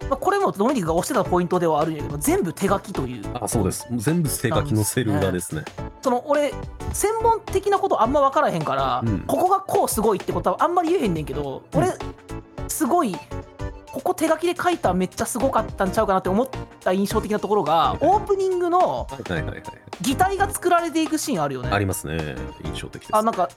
[0.10, 3.24] まあこれもドミニクが推してたポイントではあるんやけど全部手書きという。
[3.34, 3.86] あそうです。
[3.92, 5.66] 全部手書きのセル画ですね。
[6.02, 6.54] その俺
[6.94, 9.20] 専門的なことあんま分からへんから、うん。
[9.28, 11.90] ここがこうすごいってことはあんまり言えへんねんけど俺
[12.70, 13.16] すごい
[13.98, 16.50] ここ手書きで書いたらめっちゃすごかったんちゃうかなって思っ
[16.82, 19.08] た印象的なところがオープニングの。
[20.02, 21.70] 擬態が作られていくシーンあるよね。
[21.72, 22.36] ありますね。
[22.64, 23.16] 印象的です。
[23.16, 23.50] あなんか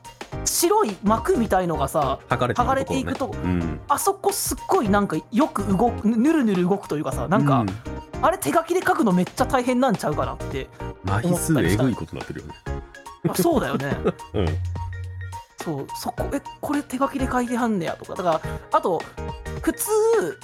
[0.46, 3.80] 白い膜みたいのがさ剥がれて剥がれていくとうん。
[3.86, 7.66] あそこすっごいなんかよく動くぬるぬる動くというかさなんか、う
[8.22, 10.68] あれ手書きで書くのめっちゃ大変なんちゃうかなって
[11.04, 12.54] 麻痺数えぐいことになってるよね。
[13.28, 13.94] あそうだよね。
[14.32, 14.46] うん
[15.62, 19.02] そうそこえこれ手書きで書いてはんねやとかだからあと
[19.62, 19.88] 普通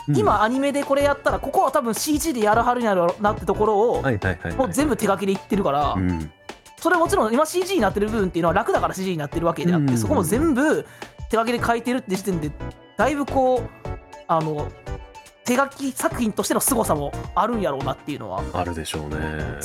[0.09, 4.03] うん今アニメでこれやったらここは多分 CG でやるはるんやろなってところを。
[4.57, 6.31] もう全部手書きで言ってるから、うん
[6.79, 10.87] それもちろん今 CG になってる部分っていうのは楽だから CG になってるわけであって、そこも全部
[11.31, 12.51] 手書きで書いてるって時点で
[12.99, 13.89] だいぶこう
[14.29, 14.71] あの
[15.45, 19.17] 手書き作品としての凄さもあるんやろうなっていうのはあるでしょうね。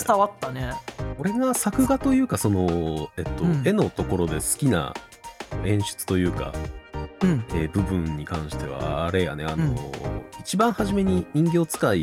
[0.08, 0.74] 伝わったね。
[1.18, 4.94] これが作画というかその、えっとうん絵のところで好きな
[5.66, 6.54] 演出というか、
[7.22, 7.44] うん。
[7.50, 9.76] えー部分に関してはあれやねあの、うん。
[10.40, 12.02] 一番初めに人形使い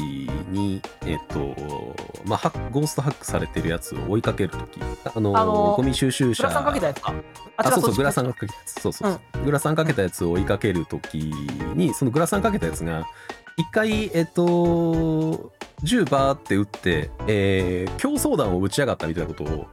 [0.51, 4.81] にえっとまあハックゴーストハックされてるやつを追いかけるとき
[5.15, 6.45] あのあのゴミ収集車。
[6.45, 7.15] グラサンかけたやつか。
[7.57, 13.09] あそうそうグラサンかけたやつそうそうグラサンかけたやつを追いかけるときにそのグラサンかけたやつが
[13.57, 19.67] 一回えっと銃バーって撃って、えー競争弾を打ち上がったみたいなことを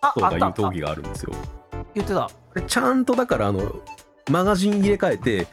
[0.00, 1.32] あ人があったあった言う時があるんですよ。
[1.94, 2.30] 言ってた。
[2.62, 3.76] ちゃんとだからあの
[4.30, 5.46] マガジン入れ替えて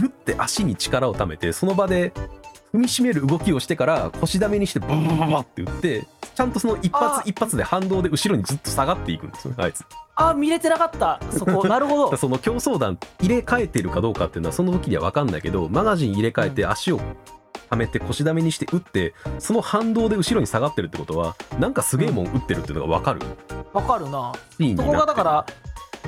[0.00, 2.12] グッて足に力をためてその場で
[2.72, 9.84] 踏みしめる動きをしてから腰だめにしてバババババって打ってちゃんとその一発一発で反動で後ろにずっと下がっていくんですよねあいつ。
[10.14, 17.00] あ見れてなかったそこなるほどその競争弾入れ替えてるかどうかっていうのはその時には分かんないけどマガジン入れ替えて足を
[17.70, 23.20] はめて腰だめにして打ってその反動で後ろに下がってるってことはなんかすげえもん打ってるっていうのが分かる
[23.72, 24.32] わかるな
[24.76, 25.46] そこがだから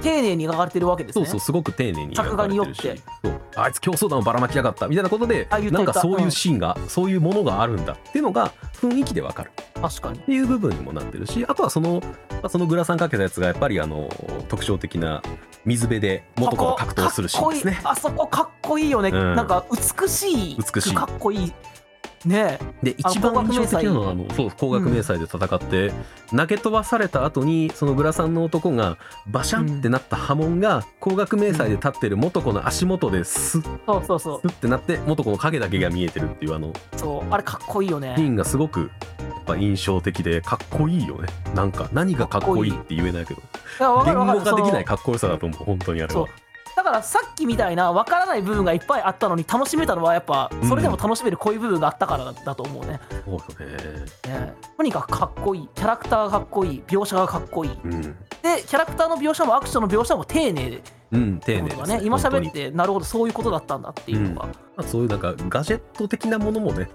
[0.05, 1.25] 丁寧に描かれてるわけですね。
[1.25, 2.73] そうそうすごく丁寧に作画によって。
[2.73, 3.41] 描かれてるしそう。
[3.57, 4.89] あいつ競争弾をばらまきやがった。
[4.89, 9.51] みたいなことでなんかそういうシーンが、そういうものがあるんだっていうのが雰囲気でわかる。
[9.81, 10.19] 確かに。
[10.19, 14.09] っていう部分にもなってるしあとはそのまあそのグラサンかけたやつがやっぱりあの
[14.49, 15.23] 特徴的な
[15.65, 17.81] 水辺で元子と格闘するシーンですね。
[17.85, 19.35] あそこかっこいいよね、うん。
[19.35, 20.59] なんか美しい。
[20.75, 20.95] 美しい。
[20.95, 21.53] かっこいい
[22.27, 25.93] ねで一番印象的なのはあのそう高額迷彩で戦って、
[26.31, 34.49] 投げ飛ばされた後にそのグラサンの男がバシャンってなった波紋が高額迷彩で立ってる元子の足元でスッそうそうそう。
[34.49, 38.15] ってなって元子の影だけが見えてるっていうあのそうあれかっこいいよね。
[38.17, 41.29] シーンがすごくやっぱ印象的でかっこいいよね。
[41.55, 43.43] なんか何がかっこいいって言えないけど。
[44.05, 45.65] 言語ができないそかっこよさだと思う。
[45.65, 46.27] 本当にあれは
[46.85, 53.77] からさっきみたいなわからない部分がいっぱいあったのに楽しめたのはやっぱそれでも楽しめるこういう部分があったからだと思うね,、そうよね。
[54.29, 54.55] ね。
[54.77, 55.69] とにかくかっこいい。
[55.75, 56.83] キャラクターがかっこいい。
[56.87, 57.79] 描写がかっこいい。
[57.85, 58.09] うん、で
[58.67, 60.83] キャラクターの描写もアクションの描写も丁寧で。
[61.13, 62.01] うん、丁寧ですね。
[62.03, 66.91] 今喋ってなるほどそういうことだったんだっていうのが、まあ、そういうなんかガジェット的なものもね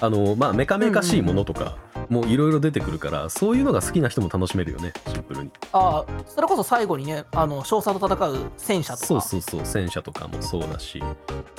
[0.00, 1.76] あのまあメカメカしいものとか
[2.08, 5.50] もいろいろ出てくるから、そういうのが好きな人も楽しめるよねシンプルに。
[5.72, 9.06] ああそれこそ最後にねあの少佐と戦う戦車とか。
[9.06, 11.02] そうそうそう戦車とかもそうだし、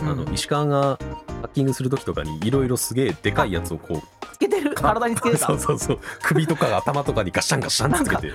[0.02, 0.10] うん。
[0.10, 0.98] あの石川がハ
[1.44, 5.48] ッキングする時とかにいろいろすげえでかいやつをこうつけてる体につけてた。
[5.48, 6.00] そうそうそう。
[6.22, 8.32] 首とか頭とかにガッシャンガッシャンってつけて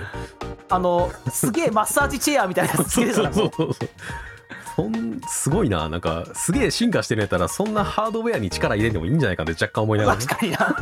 [0.69, 3.89] あのすげえマッサージチェアみたいなやつつけてたそうそうそうそう
[4.75, 5.89] そんすごいな。
[5.89, 10.25] なんかすげえ進化してるんやったらそんなハードウェアに力入れてもいいんじゃないかって若干思いながらね。
[10.25, 10.75] 確かにな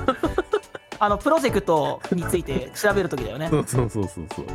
[1.02, 3.48] あのプロジェクトについて調べる時だよね。
[3.50, 4.46] そ うそうそうそうそう。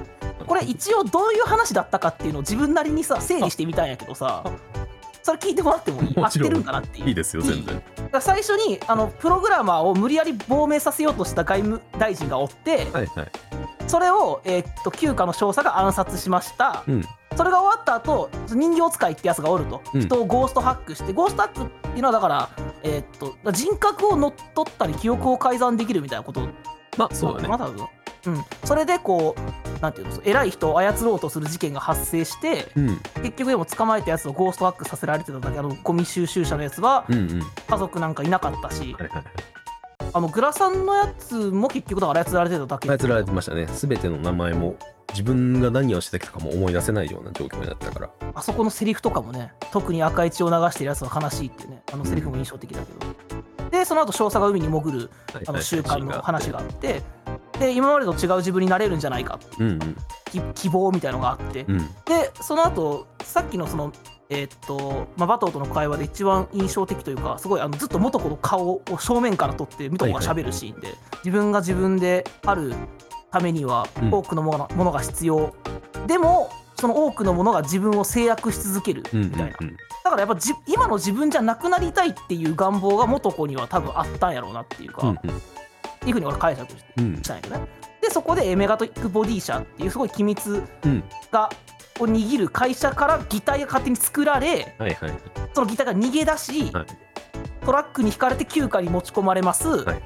[0.46, 4.44] これ一応どういう話だったかっていうのを自分なりにさ整理してみたんやけどさ
[5.24, 6.14] それ聞いてもらってもいい？
[6.14, 7.08] 合ってるんだなっていう。
[7.08, 7.82] いいですよ全然。
[8.20, 13.28] 最初にあのプログラマーを無理やり亡命させようとした外務大臣がおってはいはい。
[13.86, 16.84] それを、えーっと旧家の少佐が暗殺しました。
[16.86, 17.04] うん。
[17.36, 20.00] それが終わった後人形使いってやつがおると、うん。
[20.02, 22.50] 人をゴーストハックしてゴーストハックっていうのはだから、
[22.82, 26.46] えーっと人格を乗っ取ったり記憶を改ざんできるみたいなこと。
[26.98, 27.48] まあそうだね。
[27.48, 27.86] まあ多分
[28.26, 33.00] うん、それでこうなんていうの偉い人を操ろうとする事件が発生してうん。
[33.22, 37.42] 結局でも捕まえたやつをゴーストハックさせられてただけあのゴミ収集車のやつはうんうん。
[37.68, 38.96] 家族なんかいなかったし、
[40.12, 42.88] あのグラさんのやつも結局だから操られてただけ。
[42.88, 43.66] 操られてましたね。
[43.66, 44.76] 全ての名前も
[45.10, 48.10] 自分が何をしてきたかも思い出せないような状況になってたから。
[48.34, 55.10] あそこのセリフとかもね特に赤い血を流してるやつは悲しいっていうねあのセリフも印象的だけど、でその後少佐が海に潜る
[55.46, 57.02] あの習慣の話があって
[57.58, 59.38] で今までと違う自分になれるんじゃないか。
[59.58, 59.96] うんうん。
[60.30, 61.78] き希望みたいのがあって、うん。
[61.78, 63.92] でその後さっきのその
[64.30, 72.74] えーっと、まあ、バトーとの会話で一番印象的というかすごいあのずっと元子の顔を正面から撮って元子が喋るシーンで、自分が自分である
[73.30, 74.14] ためにはうん。
[74.14, 75.54] 多くのもの,、ものが必要。
[76.06, 85.28] でもその多くのものが自分を制約し続けるうんみたいな、うんだからやっぱじ今の自分じゃなくなりたいっていう願望が元子には多分あったんやろうなっていうか、うんって
[86.06, 86.84] いうふうに俺解釈し
[87.22, 87.66] たんやけどね。
[88.00, 91.04] でそこでメガトリックボディ社っていうすごい機密うん。
[91.30, 91.50] が
[92.00, 95.12] を握る会社から擬態が勝手に作られはいはい
[95.54, 96.86] その擬態が逃げ出し、はい。
[97.64, 100.02] トラックに引かれて休暇に持ち込まれます、はい。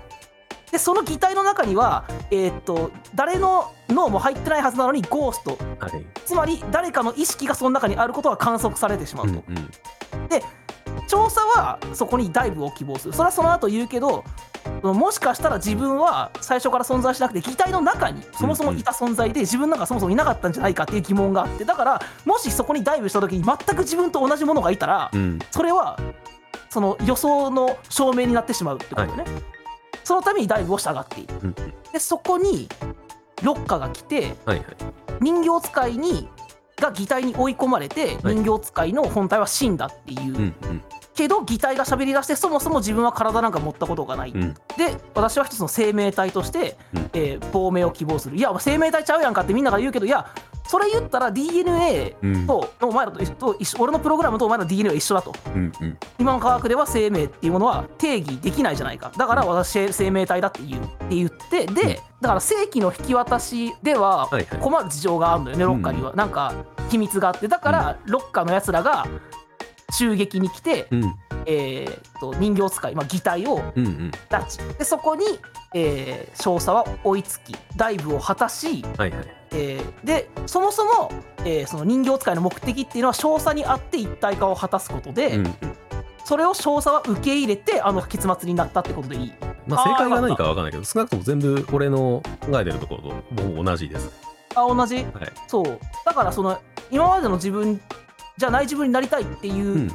[0.70, 5.58] でその擬態の中には、えーっと誰の脳も入ってないはずなのにゴースト。
[5.80, 6.04] はい。
[6.26, 9.70] つまり誰かの意識がその中にあることが観測されてしまうと、うんうん。
[11.08, 13.14] 調査はそこにダイブを希望する。
[13.14, 14.24] それはその後言うけど
[14.82, 25.38] もしかしたら自分は最初から存在しなくて擬態の中にそもそもいた存在で自分なんかそもそもいなかったんじゃないかっていう疑問があってだからもしそこにダイブした時に全く自分と同じものがいたらうん。
[25.50, 25.98] それは
[26.70, 29.24] その予想の証明になってしまうってことね、
[30.04, 31.34] そのためにダイブを従っている。
[31.42, 31.54] うん。
[31.92, 32.68] でそこに
[33.42, 34.66] ロッカが来てはいはい。
[35.20, 36.28] 人形使いに
[36.76, 38.34] が擬態に追い込まれてはい。
[38.36, 40.54] 人形使いの本体は死んだっていう、うん
[41.18, 44.42] けど擬態が喋り出してそもそも自分は体なんか持ったことがない、うん。
[44.42, 47.10] うんで私は一つの生命体として、うん。
[47.12, 48.36] えー亡命を希望する。
[48.36, 50.32] いや生命体ちゃうやんかってみんなが言うけどいや
[50.68, 52.46] それ言ったら DNA うん。
[52.46, 55.34] とお前らと俺のプログラムとお前らの DNA は一緒だと。
[55.54, 55.98] うんうん。
[56.20, 59.10] 今の科学では生命っていうものは定義できないじゃないか。
[59.16, 60.84] だから私生命体だって言う。
[60.84, 64.60] って言ってでだから正規の引き渡しでははいはい。
[64.60, 66.52] 困る事情があるのよねロッカーには、なんか
[66.90, 67.48] 秘密があって。
[67.48, 69.06] だからロッカーのやつらが
[69.90, 71.14] 襲撃に来て、うん。
[71.46, 74.10] えー、と人形使い、まあ、擬態をうんうん。
[74.28, 75.24] 拉致でそこに、
[75.74, 79.26] えー少佐は追いつきダイブを果たし、はいはい。
[79.52, 81.10] えーでそもそも、
[81.44, 85.54] えーその人形使いの目的っていうのは少佐に会って一体化を果たすことで、うんうん。
[86.24, 89.32] それを少佐は受け入れてあの結末になったってことでいい。
[89.66, 94.10] まあ正解が何かわかんないけど少なくとも全部俺の考えてるところともう同じです。
[94.54, 94.96] あ同じ？
[94.96, 95.06] はい。
[95.46, 95.80] そう。
[96.04, 97.80] だからその今までの自分
[98.38, 99.88] じゃない自分になりたいってういうん。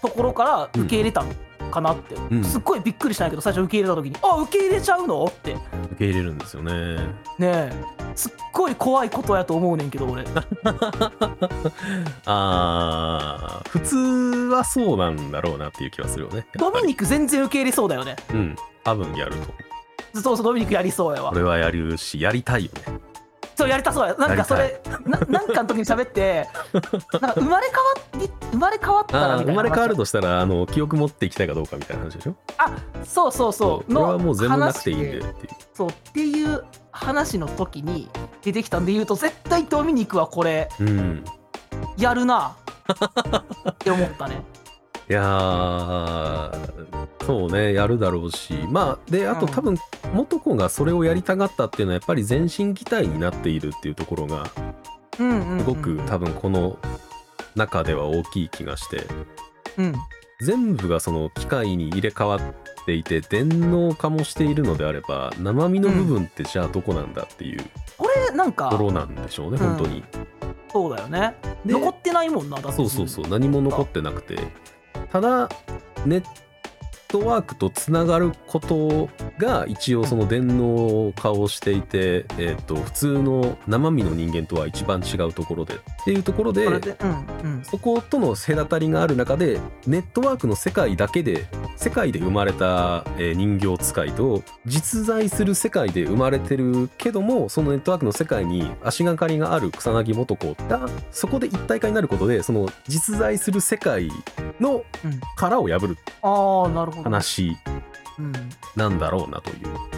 [0.00, 1.22] ところから受け入れた
[1.70, 2.44] かなって、うん。
[2.44, 5.24] すっごいびっくりしたんやけど最初受け入れた時にあ受け入れちゃうの？
[5.24, 5.52] って。
[5.52, 5.60] 受
[5.98, 6.96] け入れるんですよね。
[7.38, 7.72] ねえ。
[8.14, 10.24] すっごい怖いことやと思うねんけど俺。
[12.26, 13.96] あー普通
[14.54, 16.46] はそうなんだろうなっていう気はするよね。
[16.58, 18.16] ドミニク全然受け入れそうだよね。
[18.28, 18.56] クうん。
[18.84, 19.32] 多分やる
[20.12, 20.20] と。
[20.20, 21.30] そうそうドミニクやりそうやわ。
[21.32, 22.98] 俺はやるしやりたいよね
[23.54, 24.08] そうやりたそう。
[24.08, 32.36] やなんかそれななんかの時に喋ってなんか生まれ変わり生まれ変わったらみたいな生まれ変わるととしたらあの記憶持っていきたいかどうかみたいな話でしょ？
[32.58, 33.92] あそうそうそう。
[33.92, 35.50] これはもう全部なくていいんでっていう。
[35.74, 38.08] そうっていう話の時に
[38.42, 40.68] 出てきたんで言うと絶対ドミニクはこれ。
[40.80, 41.24] うん。
[41.96, 42.56] やるな。
[43.70, 44.42] って思ったね
[45.10, 48.54] いやーそうねやるだろうし。
[48.68, 49.52] まあであとうん。
[49.52, 49.76] 多分
[50.14, 54.50] 元子がそれをやりたがったっていうのはやっぱり全身擬態になっているっていうところが
[55.16, 56.78] すごく多分この
[57.54, 59.06] 中では大きい気がして。
[59.78, 59.94] うん。
[60.44, 62.40] 全部がその機械に入れ替わっ
[62.84, 67.64] ていて電脳化もしているのであれば生身の部分ってじゃあどこなんだっていう
[67.96, 69.68] これなんかところなんでしょうね、うん。
[69.76, 70.02] 本当に。
[70.72, 71.36] そうだよね。
[71.64, 72.74] で残ってないもんなだって。
[72.76, 74.36] そうそうそう何も残ってなくて
[75.12, 75.50] ただ
[76.06, 76.24] ネッ
[77.08, 86.76] トワークとつながることが一応その電脳化をしていて、えー、と普通の生身の人間とは一番違うところでっていうところでうん
[87.44, 87.64] うん。
[87.64, 91.46] そことの隔たりがある中でネットワークの世界だけで
[91.76, 104.10] 世界で生まれた、えー人形使いと実在する世界で生まれてるけどもそのネットワークの世界に足がかりがある草薙素子がそこで一体化になることでその実在する世界
[104.60, 107.56] のうん殻を破るああなるほど、話
[108.18, 108.32] うん、
[108.76, 109.56] なんだろうなという。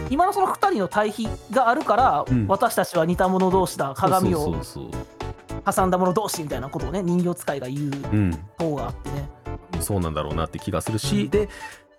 [0.09, 2.47] 今のその2人の対比があるから、うん。
[2.47, 3.93] 私たちは似た者同士だ。
[3.95, 4.55] 鏡そを
[5.65, 9.29] 挟んだ者同士みたいなことをね人形使いが言ううん方があってね。
[9.81, 11.49] そうなんだろうなって気がするしで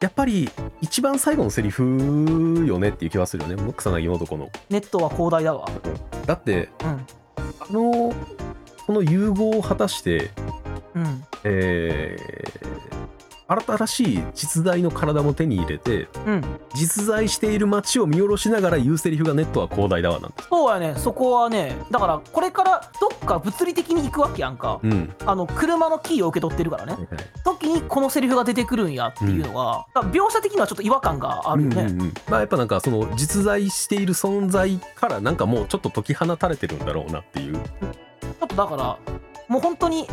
[0.00, 0.48] やっぱり
[0.80, 3.72] 一番最後のセリフよねっていう気はするよね。
[3.76, 5.66] 草薙素子のネットは広大だわ。
[6.26, 7.06] だってうん。
[7.60, 8.14] あの
[8.86, 10.30] この融合を果たして
[10.94, 11.24] うん。
[11.44, 13.15] えー
[13.48, 16.44] 新しい実在の体も手に入れてうん。
[16.74, 20.42] 実在している街を見下ろしながら言うセリフがネットは広大だわなんて。
[20.42, 20.98] そうやね。
[20.98, 25.14] そこはねだからこれからどっか物理的に行くわけやんか、うん。
[25.24, 26.92] あの車のキーを受け取ってるからね。
[26.94, 27.24] はいはい。
[27.44, 32.14] 時にこのセリフが出てくるんやっていうのは、だから描写的にはちょっと違和感があるよね、うんうんうん。
[32.28, 37.54] まあやっぱなんかその実在している存在からなんかもうちょっと解き放たれてるんだろうなっていう。
[37.54, 38.98] ちょっとだから
[39.48, 40.08] もう本当に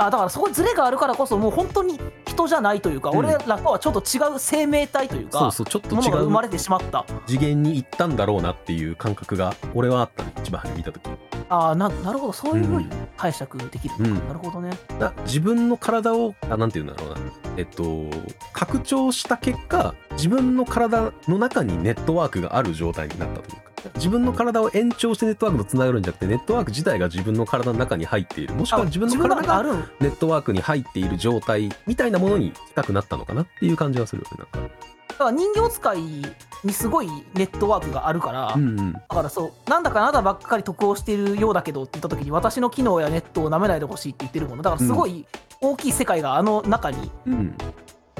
[0.00, 3.18] あだからそこにズレがあるからこそもう本当に人じゃないというか、うん。
[3.18, 7.04] 俺らとはちょっと違う生命体というかそうそうちょっとものが生まれてしまった。
[7.26, 11.02] 次元に行ったんだろうなっていう感覚が俺はあったね一番初め見た時。
[11.50, 13.94] ああななるほどそういうふうに解釈できる。
[13.98, 14.28] のか、うん。
[14.28, 14.70] なるほどね。
[14.98, 17.16] だ自分の体をあなんて言うんだろうな。
[17.58, 18.04] えっと
[18.54, 28.54] 拡張した結果自分の体の中にネットワークがある状態になったというか自分の体を延長してネットワークとつながるんじゃなくてネットワーク自体が自分の体の中に入っている。
[28.54, 29.62] もしくはあ自分の体が
[30.00, 34.74] ネットワークに入っている状態みたいなものに近くなったのかなっていう感じはするよねなんか。
[35.08, 36.00] だから人形使い
[36.64, 38.92] にすごいネットワークがあるから、うんうん。
[38.92, 44.62] だからそうなんだかあなたばっかり得をしているようだけどって言った時に私の機能やネットを舐めないでほしいって言ってるもの。
[44.62, 45.26] だからすごい
[45.60, 47.54] 大きい世界があの中に、うん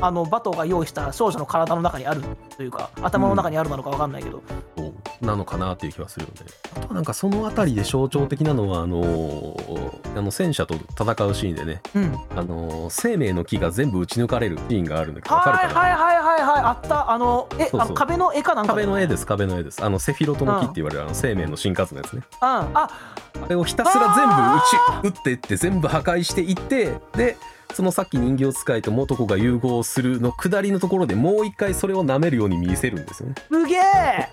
[0.01, 2.23] あのバトが用意した少女の体の中にある
[2.57, 4.43] というか頭の中にあるなのか分かんないけど、
[4.77, 6.51] そうなのかなっていう気はするよね。
[6.77, 12.19] あとはなんかそのあたりで象徴的なのはあのーあの戦車と戦うシーンでね、うん。
[12.37, 16.63] あのー生命の木が全部撃ち抜かれるシーンがあるんだけどわかるかな、はいはいはいはいはい。
[16.65, 17.11] あった。
[17.11, 17.95] あのえそうそう。
[17.95, 19.21] 壁の絵かなんか壁の絵です。
[19.21, 19.85] す壁の絵です。
[19.85, 22.23] あのセフィロトの木って言われるあの生命の進化図のやつね。
[22.41, 22.49] うん。
[22.49, 27.37] ああれをひたすら全部撃ち撃っていって全部破壊していってで
[27.75, 33.35] そのさっき人形使いと元子が融合するの下りのところでもう一回それを舐めるように見せるんですよね。
[33.51, 34.29] すげえ！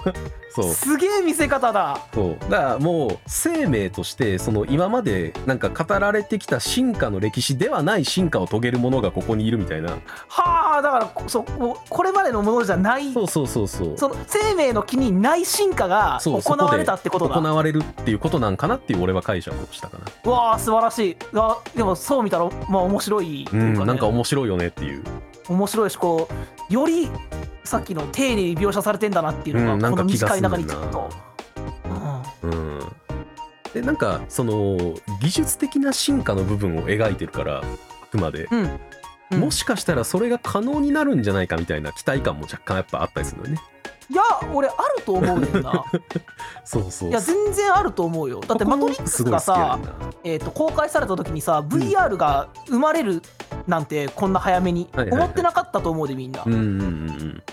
[0.50, 0.72] そう。
[0.72, 1.98] すげえ見せ方だ。
[2.12, 2.50] そう。
[2.50, 9.90] だからもう生命としてその今までなんか語られてきた進化の歴史ではない進化を遂げるものがここにいるみたいな。
[10.28, 13.12] はあだからこそうここれまでのものじゃない。
[13.12, 13.98] そうそうそうそう。
[13.98, 17.34] その生命の木にない進化が行われたってことだ。
[17.34, 20.04] 行われるっていうことなんかなっていう俺は解釈をしたかな。
[20.24, 21.16] うわあ素晴らしい。
[21.34, 23.84] あでもそう見たらまあ面白いとういうか、ね。
[23.84, 25.02] んなんか面白いよねっていう。
[25.48, 26.28] 面白いしこ
[26.70, 27.10] うより
[27.64, 31.10] さっきの丁寧に描写されてんだなっていうのが、この短い中にちょっと、
[32.42, 32.50] うん。
[32.50, 32.80] うん。
[33.74, 38.48] でなんかその技術的な進化の部分を描いてるからあくまで、
[39.30, 43.60] もしかしたらそれが可能になるんじゃないかみたいな期待感も若干やっぱあったりするのよね
[44.52, 45.84] 俺あると思うねんな。
[46.64, 47.10] そうそう。
[47.10, 48.40] いや全然あると思うよ。
[48.40, 49.78] だってマトリックスがさ、
[50.24, 53.22] えー、と公開された時にさ VR が生まれる
[53.66, 56.44] なんてこんな早めに思ってなかったと思うでみんな、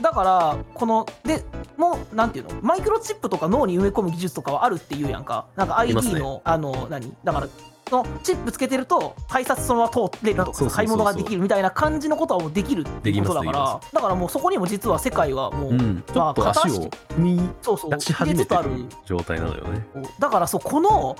[0.01, 1.43] だからこので
[1.75, 2.51] もうなんていうの？
[2.61, 5.45] マイクロチップとか脳に埋め込む技術とかはあるっていうやんか。
[5.55, 7.13] なんか ID ねの、あの何？
[7.23, 7.47] だから
[7.89, 13.79] そのチップつけてると改札そのまま通れるとか買い物ができるみたいな感じのことはもうできるってことだから。
[13.93, 18.63] だからもうそこにも実は世界はもう、うん、ちょっと足を踏みそうそう出し始めてる
[19.05, 19.87] 状態なのよね。
[20.19, 21.15] だからそうこの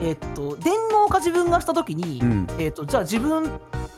[0.00, 3.50] えっと電脳化自分がした時に、うん、えっとじゃあ自分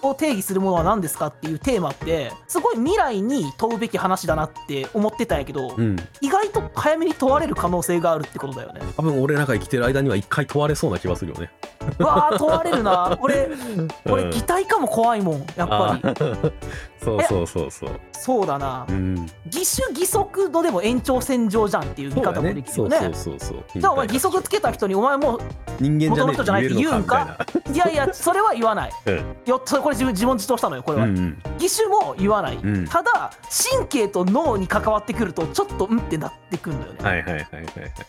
[0.03, 8.81] を定義するものは何ですかっていうテーマってすごい未来に問うべき話だなって思ってたんやけど、うん、意外と早めに問われる可能性があるってことだよね。
[8.97, 11.51] 多分俺らが生きてる間には一回問われそうな気はするよね。
[11.99, 13.51] うわあ問われるな俺
[14.07, 16.15] 俺 うん擬態かも怖いもんやっぱり
[17.03, 17.91] そうそうそうそう。
[18.13, 18.87] そうだな。
[18.89, 22.99] うん、義手義足のでも延長線上じゃんっていう見方もできるよね。
[22.99, 23.81] そうそうそうそう。
[23.81, 25.41] じゃあお前義足つけた人にお前もう
[25.81, 27.39] 人間じゃねえじゃないって言うんか？
[27.73, 28.93] いやいやそれは言わない。
[29.07, 29.31] みたいな。
[29.47, 31.43] よそここれ自分自問自答したのよこれは、うんうん。
[31.59, 32.87] 義手も言わない、うん。
[32.87, 33.33] ただ
[33.75, 37.65] 神経と脳に関わってくるとちょっとうんってなってくるのよね、はいはいはいはいはい。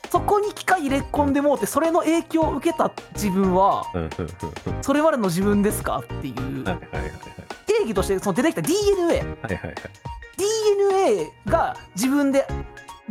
[0.10, 4.84] そこに機械入れ込んでもうてそれの影響を受けた自分はうんうんうんうん。
[4.84, 6.64] それまでの自分ですかっていう。
[6.66, 7.12] はいはいはい。
[7.68, 9.58] 定義としてその出てきた DNA はいはいはい。
[9.62, 9.76] はい
[10.38, 12.48] DNA が自分で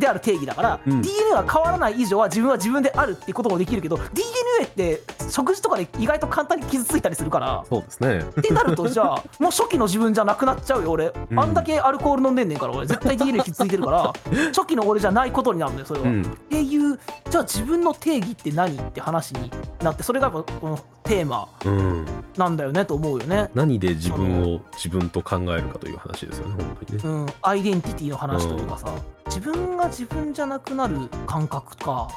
[0.01, 1.03] である定義だから、うん。
[1.03, 8.19] DNA が変わらない以上は自分は自分であるっていうこともできるけど DNA って食事とかで意外と簡単に傷ついたりするからそうですね。
[8.19, 11.39] ってなるとじゃあもう初期の自分じゃなくなっちゃうよ俺、うん。
[11.39, 12.87] あんだけアルコール飲んでんねんから俺。
[12.87, 14.13] 絶対 DNA 傷ついてるから
[14.55, 16.23] 初期の俺じゃないことになるんだよそれは、っうん。
[16.49, 16.99] ていう
[17.31, 19.51] じゃあ自分の定義って何って話に
[19.83, 22.07] なってそれがやっぱこのテーマうん。
[22.37, 23.51] なんだよねと思うよね。
[23.55, 27.09] 何で自分を自分と考えるかという話ですよね本当にね。
[27.09, 28.87] うん、アイデンティティの話というかさ、
[29.31, 32.09] 自分が自分じゃなくなる感覚か。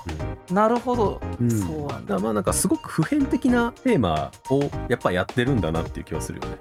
[0.50, 1.52] なるほど、うん。
[1.52, 2.18] そうなんだ。
[2.18, 6.58] まあなんかすごく普遍的なテーマをやっぱやってるんだなっていう気はするよね。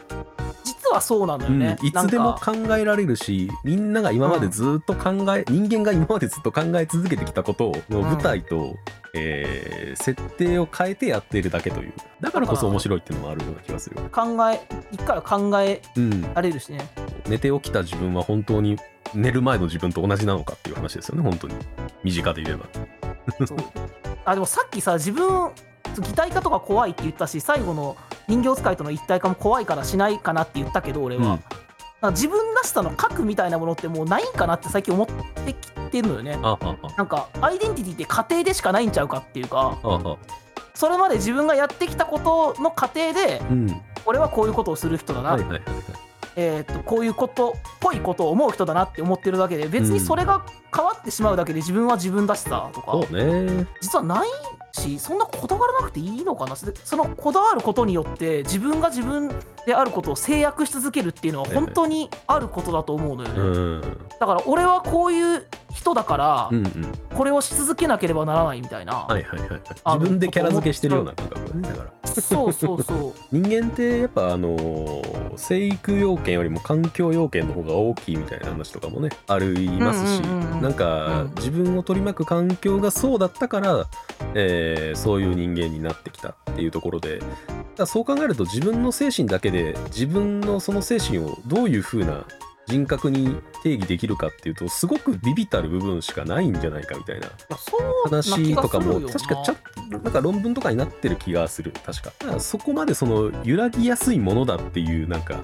[0.92, 8.76] 実はそうなのよね、うん、いつでも考えられるしみんなが今までずっと考え、人間が今までずっと考え続けてきたことの舞台と、
[9.14, 11.92] えー設定を変えてやっているだけという。
[12.20, 13.96] だからこそ面白いっていうのもあるような気がする。
[14.00, 14.08] よ。
[14.10, 16.80] 考え一回は考えうん、られるしね。
[17.28, 18.78] 寝て起きた自分は本当に
[19.14, 21.54] 寝る前の自分と同じなのかっていう話ですよね本当に。
[22.02, 23.46] 身近で言えば。
[23.46, 23.58] そう。
[24.24, 25.50] あでもさっきさ自分
[26.00, 27.96] 擬態化とか怖いって言ったし最後の
[28.28, 31.38] 人形使いとの一体化も怖いからしないかなって言ったけど俺は、
[32.02, 32.10] うん。
[32.12, 36.36] 自分らしさの核みたいなものってもうないんかなって最近思ってきてるのよね。
[36.36, 39.78] なんかアイデンティティって家庭でしかないんちゃうかっていうか
[40.74, 43.80] それまで自分がやってきたことの過程でうん。
[44.04, 45.70] 俺はこういうことをする人だな、はいはいはいはい。
[46.34, 53.66] えー、とこういうことっぽいことを思う人だなって思ってるだけで別にそれが変わってしまうだけで自分は自分だしさとか、そうね。
[53.80, 54.28] 実はない
[54.72, 56.56] しそんなこだわらなくていいのかな。
[56.56, 59.30] そのこだわることによって自分が自分
[59.66, 63.42] であることを制約し続けるっていうのは本当にあることだと思うのよね、う
[63.86, 63.98] ん。
[64.18, 66.92] だから俺はこういう人だからうんうん。
[67.14, 69.60] これをし続けなければならないみたいな、はいはいはいはい。
[69.84, 71.92] あの自分でキャラ付けしてるような感覚だねだから。
[72.22, 73.12] そうそうそう。
[73.30, 81.34] 人間ってやっぱあのー生育要件よりも環境要件の方が大きいみたいな話とかもねありますし、うんうんうんうんなんか、うん。
[81.36, 83.86] 自分を取り巻く環境がそうだったから、
[84.34, 87.20] えーそういう人間になってきたっていうところで。
[87.76, 92.26] だそう考えると自分の精神だけで自分のその精神をどういう風な
[92.66, 97.28] 人格に定義できるかっていうとすごくビビたる部分しかないんじゃないかみたいな
[98.04, 102.12] 話とかも確かちゃんなんか論文とかになってる気がする確か。
[102.18, 105.42] だからそこまでその揺らぎやすいものだっていうなんか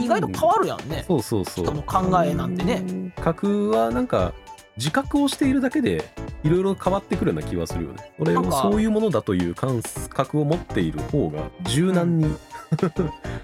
[0.00, 1.04] 意外と変わるやんね。
[1.06, 1.64] そうそうそう。
[1.64, 3.12] 人の考えなんてね。
[3.20, 4.32] 格はなんか
[4.78, 6.04] 自覚をしているだけで
[6.44, 8.12] いろいろ変わってくるような気はするよね。
[8.18, 8.68] 俺なんか。
[8.68, 12.36] をそういうものだという感覚を持っている方が柔軟に、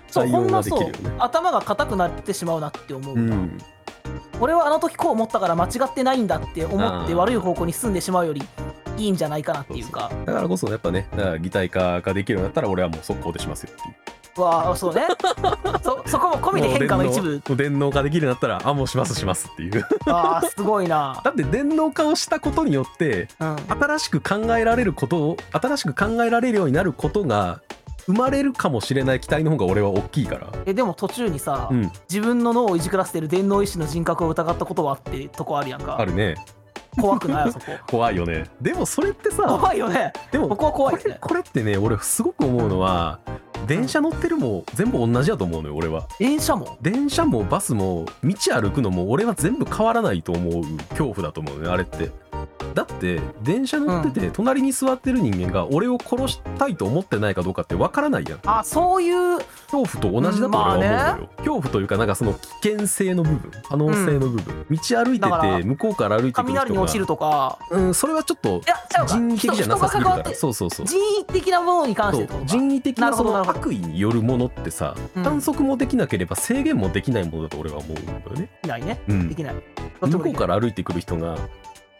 [0.09, 0.93] そう対応ほんまそう。
[1.18, 3.59] 頭が硬くなってしまうなって思う、うん。
[4.41, 8.43] 俺はあの時こう思ったから間違ってないんだって思って悪い方向に進んでしまうより
[8.97, 10.12] いいんじゃないかなっていうか。
[10.24, 15.03] だからこそやっぱねだから擬態化ができるようになったら俺はもう速攻でしますよっていうわあそうね。
[15.82, 17.41] そそこも込みで変化の一部。
[17.57, 19.85] 電脳化できるようになったらあもうしますしますっていう。
[20.07, 21.20] あーすごいな。
[21.24, 23.57] だって電脳化をしたことによってうん。
[23.68, 27.61] 新しく考えられることを新しく考えられるようになることが
[28.07, 30.49] 生まれるかもしれない期待の方が俺は大きいから。
[30.66, 31.93] えでも途中にさ、うん。
[32.11, 35.99] 自分の脳をいじくらせてる電脳医師の人格を疑ったことはあってとこあるやんか。
[35.99, 36.35] あるね。
[37.01, 37.49] 怖くない？
[37.49, 37.64] あそこ。
[37.89, 38.45] 怖いよね。
[38.61, 40.12] でもそれってさ怖いよね。
[40.30, 43.18] でもここは怖いこれこれってね俺すごく思うのは
[43.67, 46.07] 電車乗ってるも全部同じだと思うのよ俺は。
[46.19, 46.77] 電車も？
[46.83, 52.11] 電車もバスも道歩くのも俺は全部変わらないと思う恐怖だと思うねあれって
[52.74, 58.40] だって電車乗ってて隣に座ってる人間が俺を殺したいと思ってないかどうかってわからないやん。
[58.45, 59.38] あそういう
[59.70, 61.28] 恐怖と同じだと俺は思うのよ、まあね。
[61.38, 67.59] 恐怖というかなんかその危険性の部分可能性の部分、道歩いてだからて向こうから歩いてくる人が雷に落ちるとか。
[67.70, 69.14] うんそれはちょっといやちゃうか。
[69.14, 70.22] 人為的じゃなさすぎるから。
[70.22, 70.86] 人人が関わってそうそうそう。
[70.86, 73.59] 人為的なものに関してってことか人為的ななそるほどなるほど。
[73.59, 75.22] の悪意によるものってさ、うん。
[75.22, 78.40] 観測もできなければ制限もできないものだと俺は思うんだよね。
[78.40, 79.01] できないね。
[79.09, 79.28] うん。
[79.28, 79.55] できない。
[79.55, 80.47] どっち向こうもできない。
[80.47, 81.36] から歩いてくる人が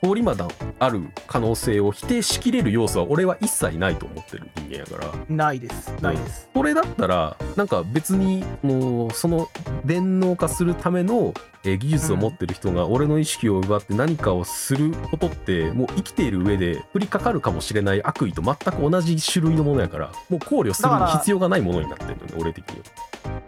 [0.03, 5.12] 通り魔弾ある可能性を否定しきれる要素は俺は一切ないと思ってる人間やから。
[5.28, 5.88] ないです。
[6.03, 9.49] ないです、これだったらなんか別にもうその
[9.84, 11.32] 電脳化するための
[11.65, 20.89] えー技術を持ってる人が俺の意識を奪って何かをすることってもう生きている上で降りかかるかもしれない悪意と全く同じ種類のものやからもう考慮する
[21.19, 22.85] 必要がないものになってるのね俺的には。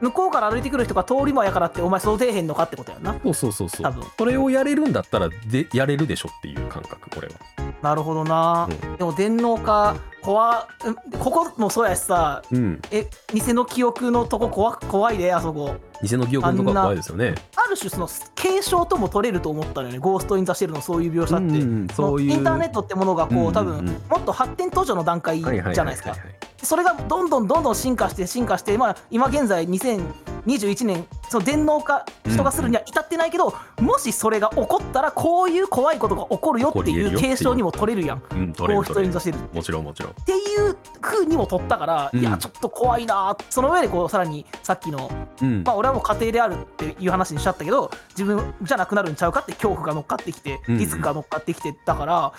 [0.00, 3.18] 向こうから歩いてくる人が通り魔やからってお前そう出えへんのかってことやんな。
[3.22, 3.82] そうそうそうそう。
[3.82, 4.04] 多分。
[4.18, 7.34] それをやれるんだったらでやれるでしょっていう感覚これは。
[7.82, 9.96] なるほどな、うでも電脳化
[10.26, 12.82] 怖うんここもそうやしさうん。
[12.90, 15.76] え偽の記憶のとこ怖怖いであそこ。
[16.02, 17.34] 偽の記憶のとこは怖いですよね。
[17.54, 23.52] ある種その継承とも取れると思ったのよねゴースト・イン・ザ・シェルのそういう描写って、うんうんそのそういうインターネットってものがこう、うんうんうん。
[23.54, 26.10] 多分もっと発展途上の段階じはいはいゃないですか。
[26.10, 26.34] はははい
[26.66, 38.22] それがどんどんどんどん進化して進化して、まあ、今現在2021年その電脳化人がするには至ってないけど、もしそれが起こったらこういう怖いことが起こるよっていう継承にも取れるやん。
[38.30, 39.38] うん取れる取れる。
[39.52, 40.14] もちろんもちろん。
[40.24, 42.20] ていう風にも取ったから、うん。
[42.20, 45.10] いやちょっと怖いなその上でこうさらにさっきの
[45.40, 45.62] うん。
[45.64, 50.74] まあ、俺はもう家庭であるっていう話にしちゃったけど自分じゃなくなるんちゃうかって恐怖が乗っかってきてうん。
[50.74, 52.32] うんリスクが乗っかってきてだから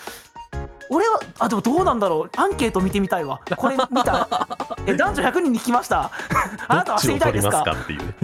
[0.90, 2.30] 俺はあでもどうなんだろう。
[2.40, 3.40] アンケート見てみたいわ。
[3.56, 4.28] これ見た。
[4.86, 6.10] え男女100人に聞きました。
[6.68, 7.64] あなたは知りたいですか？
[7.64, 8.14] どっていう。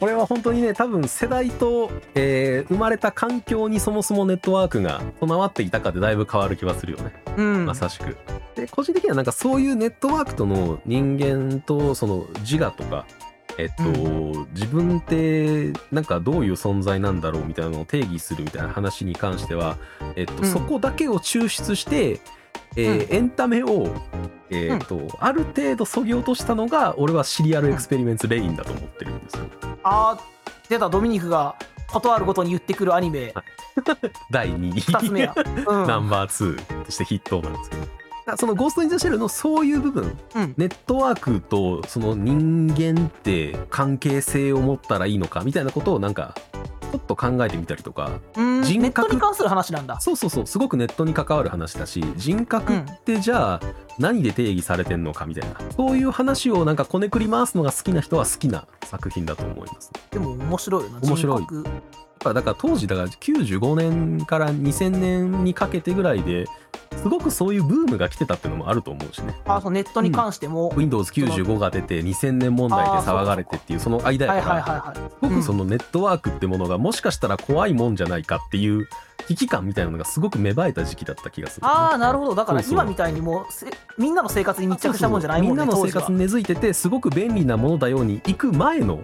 [0.00, 7.12] これは本当にね多分世代と、えー生まれた環境にそもそもネットワークが備わっていたかでだいぶ変わる気はするよね。
[7.36, 7.66] うん。
[7.66, 8.16] まさしく。
[8.56, 13.04] で個人的にはなんかそういうネットワークとの人間とその自我とか
[13.58, 19.76] えっと、う自分ってなんかどういう存在なんだろうみたいなのを定義するみたいな話に関しては、
[20.16, 20.46] えっとうん。
[20.46, 22.20] そこだけを抽出して、
[22.76, 23.94] えーエンタメを、
[24.50, 29.44] えーっとある程度そぎ落としたのが俺はシリアルエクスペリメンツレインだと思ってるんですよ。
[29.82, 30.20] あー
[30.68, 31.56] 出たドミニクが
[31.88, 33.34] 断るごとに言ってくるアニメ。
[34.30, 35.86] 第2位2つ目や、うん。
[35.86, 38.01] ナンバー2として筆頭なんですけど。
[38.26, 40.16] あそのゴースト・イン・ザ・シェルのそういう部分。
[40.34, 40.54] うん。
[40.56, 46.34] ネットワークとその人間って関係性を持ったらいいのかみたいなことをなんか
[46.92, 48.20] ちょっと考えてみたりとか。
[48.36, 48.62] うん。
[48.62, 50.00] 人格ネットに関する話なんだ。
[50.00, 50.46] そうそうそう。
[50.46, 53.60] すごくネットに関わる話だし人格ってじゃあ
[53.98, 55.56] 何で定義されてんのかみたいな。
[55.76, 59.90] そういう話をなんかこねくり回すのが好きな人は好きな作品だと思います。
[59.94, 60.00] ね。
[60.10, 61.00] でも面白いよな。
[61.00, 61.46] 面白い
[62.22, 66.46] ぱだから当時だから95年から2000年にかけてぐらいで
[66.96, 69.34] すごくそういうブームが来てたっていうのもあると思うしね。
[69.46, 78.88] あそうネットに関しても、Windows95 が出て2000年問題で騒がれてっていうその間やはいはいからすごくそのネットワークってものがもしかしたら怖いもんじゃないかっていう
[79.26, 82.34] 危機感みたいなのがすごく芽生えた時期だった気がする、ああなるほど。
[82.34, 83.66] だから今みたいにもうせ
[83.98, 89.02] みんなの生活に密着したもんじゃないもんねみんなの生活に根付いててすごく便利なものだように行く前の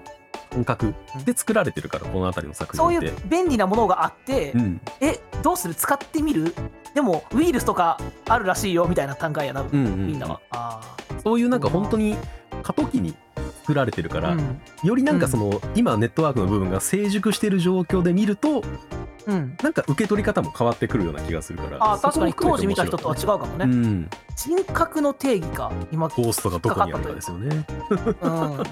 [0.51, 3.09] 感覚で作られてるからこの辺りの作品って。
[3.09, 4.81] そういう便利なものがあって、うん。
[5.01, 5.75] えどうする？
[5.75, 6.55] 使ってみる？
[6.95, 10.41] でもウイルスとかあるらしいよみたいな段階やな、うんうんみんなは。
[10.51, 12.17] あそういうなんか本当に
[12.63, 13.15] 過渡期に
[13.63, 14.61] 作られてるから、あうん。
[14.83, 18.65] よりなんかその、今ネットワークの部分が成熟してる状況で見ると
[19.27, 19.57] うん。
[19.63, 21.77] なんか受け取り方も変わってくるような気がするから。
[21.81, 27.67] あー確かに当時見た人とは違うかもね、うん、人格の定義か今、ゴーストがどこにあるかですよね。
[28.23, 28.65] うん、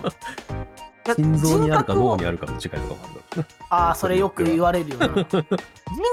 [1.15, 5.09] 心臓にあるか脳にあるかの違いとかもあるああそれよく言われるよな。
[5.29, 5.45] 人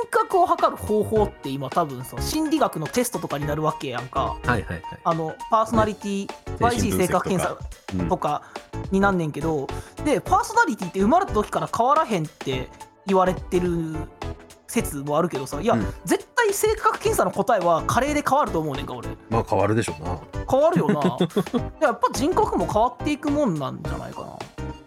[0.10, 4.36] 格を測る方法って今多分その心理学のテストとかになるわけやんか。
[4.44, 4.82] はいはいはい。
[5.04, 7.58] あのパーソナリティ精神 YG 性格検査
[7.98, 8.10] うん。
[8.10, 8.44] とか
[8.91, 9.68] になんねんけど
[10.04, 12.70] でパーソナリティって生まれた時から変わらへんって
[13.06, 13.96] 言われてる
[14.68, 15.94] 説もあるけどさいや、うん。
[16.06, 19.10] 絶対性格検査の答えは加齢で変わると思うねんか俺。
[19.30, 20.20] まあ変わるでしょうな。
[20.50, 21.18] 変わるよな。
[21.80, 24.38] やっぱ人格も変わっていくもんなんじゃないかな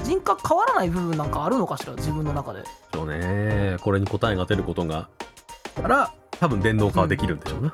[0.06, 2.62] 人格変わらない部分なんかあるのかしら自分の中で。
[2.94, 3.76] そうね。
[3.80, 5.08] これに答えが出ることが。
[5.82, 7.72] から多分電脳化はできるんでしょうな、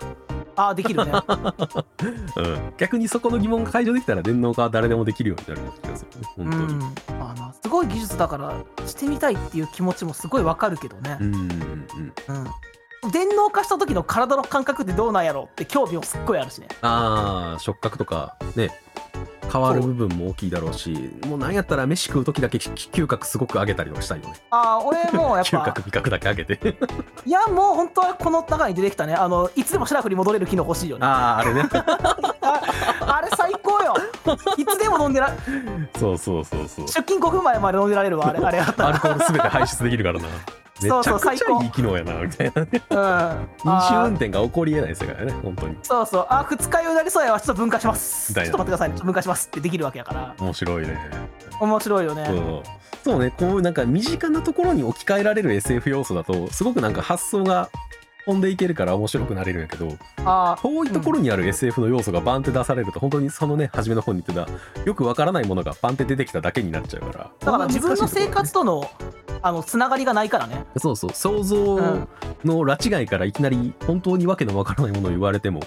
[0.56, 1.12] ああできるね。
[2.36, 2.74] うん。
[2.78, 6.28] 逆にそこの疑問が解消できたら電脳化は誰でもできるようになるような気がするね。
[6.38, 6.74] う本当に。
[6.74, 6.78] ん。
[7.18, 8.52] まあなすごい技術だから
[8.86, 11.18] してみたいっていう気持ちもすごいわかるけどね。
[11.20, 11.48] うんうんうん
[13.04, 16.68] うん、電脳化した時の体の感覚ってどうなんやろって興味もすっごいあるしね。
[16.82, 18.70] ああ触覚とかね
[19.52, 24.34] 変わる部分も大きいだろうしもうなんやったら飯食う時だけ嗅覚すごく上げたりとかしたいよね。
[24.50, 26.78] ああ俺もやっ嗅ぱ覚味覚だけ上げて。
[27.26, 29.14] いやもう本当はこの中に出てきたね。
[29.14, 31.06] あのいつでもシラフに戻れる機能欲しいよね。
[31.06, 31.68] あああれね。
[31.72, 31.86] あ
[33.18, 33.94] あれ最高よ。
[34.56, 35.30] いつでも飲んでら
[35.98, 36.86] そうそうそうそう。
[36.86, 38.88] 出勤5分前まで飲んでられるわあれあれあったら。
[38.90, 40.28] アルコールすべて排出できるからな
[40.88, 42.68] そうそう最高いい機能やなみたいなね。
[42.72, 43.72] うん。
[43.72, 45.76] 飲酒運転が起こりえない世界だね本当に。
[45.82, 46.26] そうそう。
[46.28, 47.40] あ二日酔いになりそうやわ。
[47.40, 48.34] ちょっと分解します。
[48.34, 48.94] ちょっと待ってくださいね。
[48.94, 49.46] ちょっと分解します。
[49.48, 50.34] ってできるわけやから。
[50.38, 50.98] 面白いね。
[51.60, 52.26] 面白いよね。
[52.26, 52.62] そう
[53.04, 53.32] そうね。
[53.36, 57.68] こうなんか身近なところに置き換えられる SF 要素だとすごくなんか発想が
[58.24, 59.88] 飛んでいけるから面白くなれるんやけど
[60.62, 67.30] 遠いところにある SF の要素がバンって出されると本当にそのね初めの方に言ってたよくわからないものがバンって出てきただけになっちゃうから。
[67.40, 68.90] だから自分の生活ととの
[69.42, 70.64] あのつながりがないからね。
[70.78, 71.10] そうそう。
[71.12, 72.08] 想像うん
[72.44, 75.60] の拉違いからいきなり本当にわけのわからないものを言われても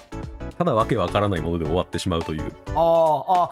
[0.58, 2.52] ただわけわからないもので終わってしまうという。
[2.68, 3.50] あーあ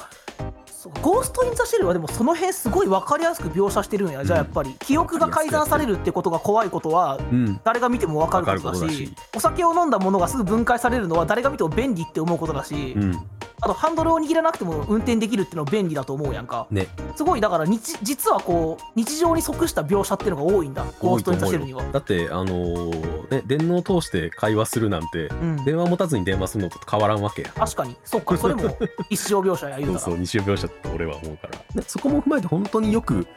[1.01, 7.59] ゴースト・イン・ザ・シェルはでもその辺すごい分かりやすく描写してるんや、じゃあやっぱり記憶が改ざんされるってことが怖いことはうん。
[7.63, 13.13] 誰が見ても分かることだしお酒を飲んだものがすぐ分解されるのは誰が見ても便利って思うことだし、うん。
[13.61, 16.67] あとハンドルを握らなくても運転できるっていうのは便利だと思うやんか。
[16.69, 16.87] ね。
[17.15, 20.83] すごいだから日実はこう日常に即した描写っていうのが多いんだ。
[20.99, 21.81] ゴースト・イン・ザ・シェルには。
[21.91, 27.49] だってあのーね電脳を通して会話するなんてうん、電話持たずに電話するのと変わらんわけや。
[27.55, 27.95] 確かに。
[28.03, 28.77] そっかそれも
[29.09, 30.11] 一生描写や言そううたら。
[30.11, 31.81] そう日常描写って俺は思うから。
[31.81, 33.27] でそこも踏まえて本当によく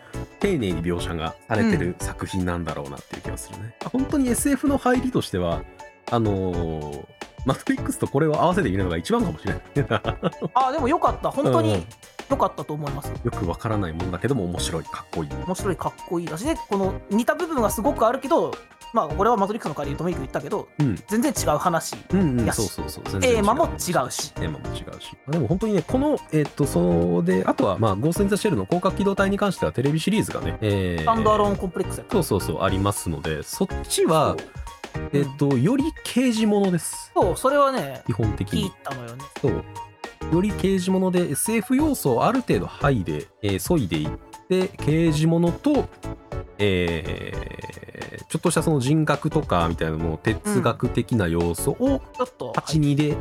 [0.40, 5.62] 丁寧に描写がされてる作品なんだろうなっていう気がするね、本当に SF の入りとしては
[6.10, 7.04] あのー
[7.46, 9.62] マトリックスとこれを合わせて見るのが一番かもしれない
[10.52, 11.30] あでもよかった。
[11.30, 11.64] 本当うん。
[11.64, 11.86] に
[12.28, 13.12] よかったと思います。
[13.22, 15.30] よくわからないもんだけども面白いかっこいい。
[15.46, 16.44] 面白いかっこいいだし。
[16.44, 18.52] でこの似た部分がすごくあるけど
[18.96, 20.96] まあ俺はマトリックスの回で言うとメイク言ったけどうん。
[21.06, 22.66] 全然違う話うんうんやし。
[22.66, 24.32] そうそうそうテーマも違うし。
[24.32, 25.14] テーマも違うし。
[25.28, 34.36] でも本当にねこのえっ、とそうであとはまあゴースト・イン・ザ・シェルの広角機動隊に関してはテレビシリーズがね、えースタンドアローンコンプレックスそうそうそうありますのでそっちは
[35.12, 37.12] えっ、とより刑事ものです。
[37.14, 39.24] そうそれはね基本的聞いにたのよね。
[39.42, 39.64] そう。
[40.32, 44.10] より刑事もので SF 要素をある程度剥いで、えー、削いでいっ
[44.48, 45.88] て刑事ものと
[46.58, 47.56] えー
[48.28, 53.16] ちょっとしたその人格とかみたいなのを哲学的な要素をちょっと、8、2で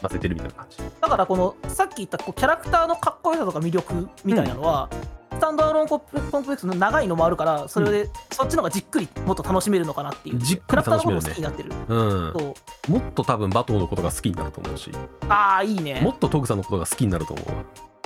[0.00, 0.78] 混ぜてるみたいな感じ。
[1.00, 4.90] だからこのさっき言ったこうキャラクターのかっこよさとか魅力みたいなのは、
[5.32, 10.38] スタンドアローンコンプコンプレックスの長いのもあるからそれで、そっちの方がじっくりもっと楽しめるのかなっていう。
[10.38, 12.54] じっくりキャラクターの楽しめるねことも好きになってる。
[12.88, 14.90] うん、もっと多分バトーのことが好きになると思うし。
[15.28, 16.00] ああいいね。
[16.02, 17.46] もっとトグさんのことが好きになると思う。
[17.48, 17.64] わ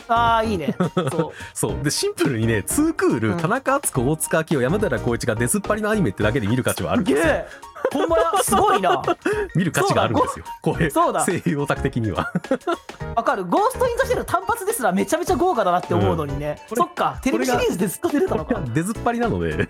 [0.09, 0.75] ああいいね。
[1.11, 1.33] そう。
[1.55, 1.83] そう。
[1.83, 3.37] でシンプルにねツークール、うん。
[3.39, 7.35] 田中敦子大塚明夫山寺宏一が出ずっぱりのアニメってだけで見る価値はあるんですよ。
[7.93, 8.33] ほんまや？
[8.43, 9.03] すごいな。
[9.55, 10.45] 見る価値があるんですよ。
[10.61, 10.91] これ。
[10.91, 11.25] そうだ。
[11.25, 12.33] 声優オタク的には。
[13.15, 13.45] わかる。
[13.45, 17.19] ゴースト・イン・ザ・シェル単発ですらめちゃめちゃ豪華だなって思うのにね、これそっか。
[17.23, 18.61] テレビシリーズでずっと出てたのか。
[18.75, 19.69] 出ずっぱりなので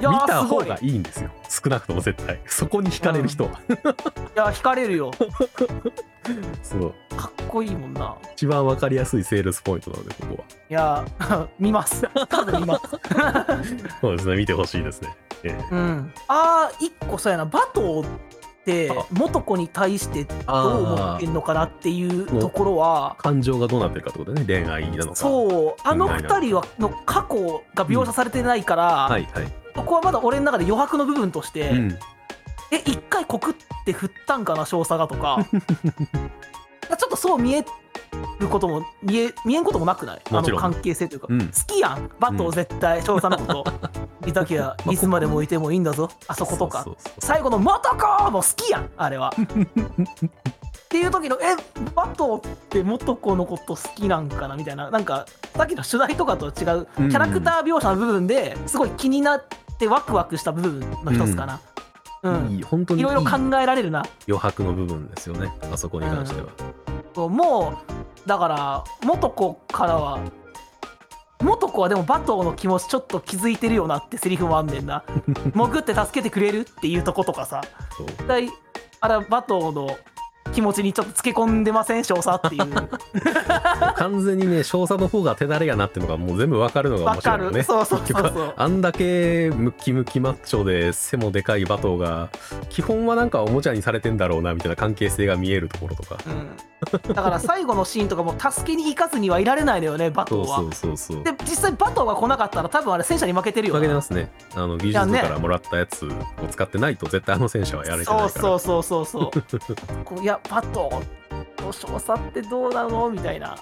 [0.00, 0.88] 見た方がい。
[0.88, 1.30] いんですよ。
[1.48, 2.40] 少なくとも絶対。
[2.46, 3.54] そこに惹かれる人は、い
[4.34, 5.10] や惹かれるよ
[6.62, 6.94] そう。
[7.16, 8.16] かっこいいもんな。
[8.34, 10.44] 一番わかりやすいセールスポイントなのでここは。
[10.68, 12.08] いやー 見ます。
[12.28, 12.82] 多分見ます。
[14.00, 15.64] そうですね見てほしいですね、ええ。
[15.70, 16.12] うん。
[16.28, 17.44] あー一個そうやな。
[17.44, 18.08] バトーっ
[18.64, 19.04] てあ。
[19.12, 25.16] 元子に対してどう思ってんのかなっていうところは感情がどうなってるかってことでね恋愛なのか。
[25.16, 25.82] そう。
[25.82, 31.98] あの二人はの過去が描写されてないから、はいはい、そこはまだ俺の中で余白の部分として、うん、
[32.72, 33.54] え一回告っ
[33.84, 35.38] て振ったんかな少佐がとか。
[36.98, 37.64] ちょっとそう見え
[38.38, 40.20] ることも見え見えんこともなくない？
[40.30, 41.46] あの関係性というか、うん。
[41.48, 42.10] 好きやん。
[42.20, 43.72] バトー絶対少佐のこと。
[44.28, 46.08] いたきゃいつまでもいてもいいんだぞ。
[46.28, 46.84] あそことか。
[47.18, 49.32] 最後の「元子!」も好きやんあれは。
[49.36, 51.56] っていう時の「え
[51.94, 54.90] バトーって元子のこと好きなんかな?」みたいな。
[54.90, 56.86] なんかさっきの取材とかとは違う。
[56.96, 57.10] キうん。
[57.10, 59.44] ャラクター描写の部分ですごい気になっ
[59.78, 61.54] てワクワクした部分の一つかな。
[61.54, 61.60] うん、
[62.50, 64.04] いい本当にいろいろ考えられるな。
[64.28, 65.52] 余白の部分ですよね。
[65.72, 66.48] あそこに関しては、
[67.14, 67.82] そうも
[68.24, 70.20] うだから元子からは
[71.40, 75.04] 元子はでもバトーの気持ちちょっと気づいてるよなってセリフもあんねんな。
[75.54, 77.62] 潜って助けてくれるっていうとことかさ。
[77.96, 78.06] そう。
[78.06, 78.50] 絶対
[79.00, 79.96] あれはバトーの
[80.52, 82.04] 気持ちにちょっとつけ込んでません？
[82.04, 82.64] 少佐っていう。
[83.96, 87.58] 完全にね少佐の方が手だれやなってのがもう全部わかるのが面白いよね。
[87.58, 87.64] る。
[87.64, 92.30] そうそうそうあんだけムッキムキマッチョで背もでかいバトーが
[92.68, 96.16] 基本はなんかおもちゃにされてんだろうなみたいな関係性が見えるところとか。
[96.26, 96.48] うん、
[96.90, 100.56] だから最後のシーンとかも助けに行かずにはいられないのよねバトーは。
[100.58, 104.30] そうそうそうで実際バトーが来なかったら多分あれ戦車に負けてるよ負けてなますね。
[104.54, 106.10] あの技術部からもらったやつを
[106.50, 108.28] 使ってないと絶対あの戦車はやれてないから。
[108.28, 110.04] そうそうそうそうそう。
[110.04, 113.10] こういやバトーと少佐ってどうなの？
[113.10, 113.56] みたいな。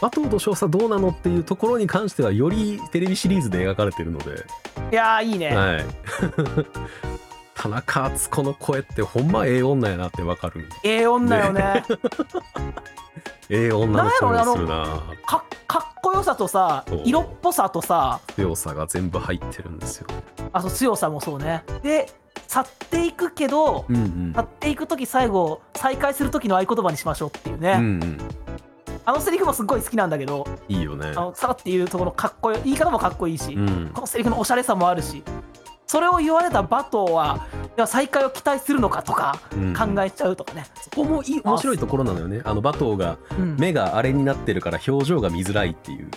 [0.00, 4.44] バトーと少佐どうなのっていうところに関してはよりテレビシリーズで描かれてるので、
[4.92, 5.84] いやーいいね、はい
[7.58, 10.68] 田中敦子の声ってほんまええ女やなってわかる。
[10.84, 11.82] ええ女よね。
[13.50, 14.84] ええ女の声がするな。
[15.26, 18.20] かかっこよさとさ色っぽさとさ。
[18.36, 20.06] 強さが全部入ってるんですよ。
[20.52, 21.64] あと強さもそうね。
[21.82, 22.08] で
[22.46, 24.32] 去っていくけどうんうん。
[24.36, 28.18] 去っていく時最後再会する時の合言葉にしましょうっていうね、うんうん。
[29.04, 31.08] あのセリフもすっごい好きなんだけどいいよね。
[31.08, 33.90] あのさらっていうところかっこよい言い方もかっこいいし、うん。
[33.92, 35.24] このセリフのおしゃれさもあるし
[35.88, 39.74] それを言われたバトーはいや再会を期待するのかとかうん。
[39.74, 42.42] 考えちゃうとかね、そこもいい面白いところなのよね。
[42.44, 43.56] あのバトーがうん。
[43.58, 46.10] 目があれになってるから表情が見づらいっていう。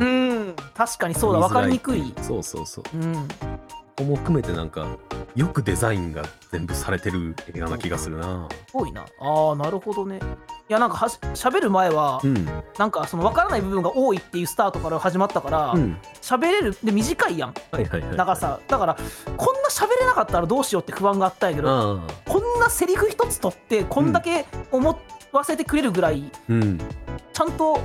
[0.00, 0.56] うん。
[0.74, 1.40] 確かにそうだ。
[1.40, 2.14] 分かりにくい。
[2.22, 2.96] そうそうそう。
[2.96, 3.28] うん
[4.00, 4.96] ここも含めてなんか
[5.34, 8.48] よくデザインが全部されてる映画な気がするな。
[8.72, 9.04] 多いな。
[9.20, 10.20] あーなるほどね。
[10.68, 12.46] やなんかはし喋る前は、うん。
[12.78, 15.98] なんかその分からない部分が多いっていうスタートから始まったからうん。
[16.22, 17.54] 喋、れるで短いやん。
[17.72, 18.16] はいはいはい。
[18.16, 18.58] 長さ。
[18.66, 18.96] だから
[19.36, 24.98] こんな喋れなかったらどうしようって不安があったんやけどああこんなセリフ一つ取ってこんだけ思
[25.32, 26.78] わせてくれるぐらいうん。
[27.34, 27.78] ちゃんと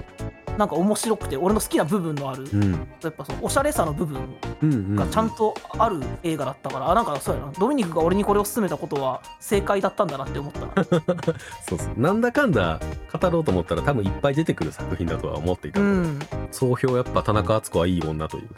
[0.58, 2.72] なんか面白くて俺の好きな部分のあるうん。
[3.01, 4.22] やっぱそのおしゃれさの部分
[4.62, 7.51] うんうんがちゃんとある映画だったから、あなんかそうやな。
[7.60, 10.74] ドミニクが俺にこれを勧めたことは正解だったんだなって思ったな。
[11.68, 11.99] そうそう。
[11.99, 12.80] なんだかんだ
[13.12, 16.20] 語ろうと思ったら多分いっぱい出てくる作品だとは思っていたうので、ん。
[16.51, 18.49] 総評やっぱ田中敦子はいい女という。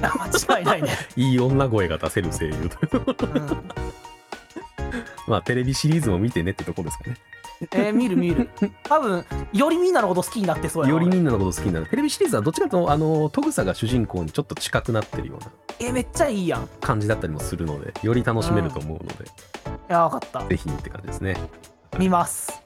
[0.00, 3.04] 間違いないね、 いい女声が出せる声優という。
[3.34, 3.68] うん。
[5.26, 7.16] まあテレビシリーズも見てねってとこですかね
[7.60, 8.48] えー見る見る。
[8.84, 11.86] 多分よりみんなのこと好きになってそうやよりみんなのこと好きになる。
[11.86, 16.64] テレビシリーズはどっちかというとあのトグサが主人公にちょっと近くなってるようなえーめっちゃいいやん。
[16.64, 19.24] い感じだったりもするのでより楽しめると思うので、
[19.88, 20.48] や分かった。
[20.48, 21.36] ぜひって感じですね。
[21.98, 22.62] 見ます。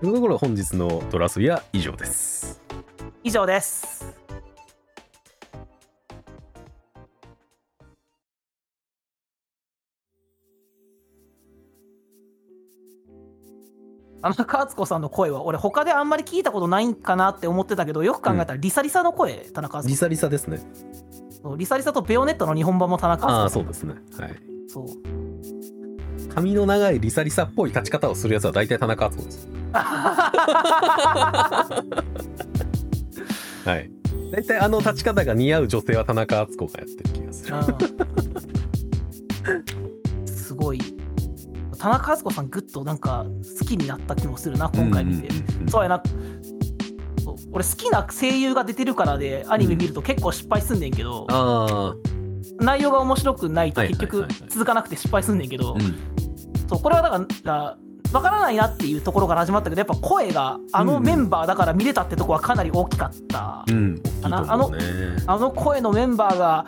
[0.00, 2.60] というところで本日のドラ遊びは以上です。
[3.24, 4.12] 以上です
[14.22, 20.60] 田中敦子さんの声は俺他であんまり聞いたことないんかなって思ってたけどよく考えたらリサリサの声田中敦子リサリサですね。
[21.56, 23.94] リサリサとベヨネットの日本版も田中ああ敦子そうですね。
[24.18, 24.36] はい。
[24.68, 24.86] そう。
[26.32, 29.48] 髪の長いリサリサっぽい立ち方をするやつは大体田中敦子です。
[33.64, 33.90] はい。
[34.32, 37.56] 大体あの立ち方が似合う女性は田中敦子がやってる気がする。
[37.56, 37.60] う
[39.58, 39.92] ん
[40.26, 40.78] すごい
[41.82, 43.26] 田中敦子さんグッとなんか
[43.58, 45.68] 好きになった気もするな今回見て、うんうんうんうん。
[45.68, 46.00] そうやな。
[47.24, 47.36] そう。
[47.50, 51.96] 俺好きな声優が出てるからでアニメ見ると結構失敗すんねんけど、あ
[52.60, 56.68] 内容が面白くないと結局続かなくて失敗すんねんけど、あうん。
[56.68, 57.76] そうこれはだから
[58.12, 63.96] 分からないなっていうところから始まったけどやっぱ声があのメンバーだから見れたってとこはかなり大きかった、うん。
[63.96, 64.84] 大きいと思うね。
[65.26, 66.66] あの声のメンバーが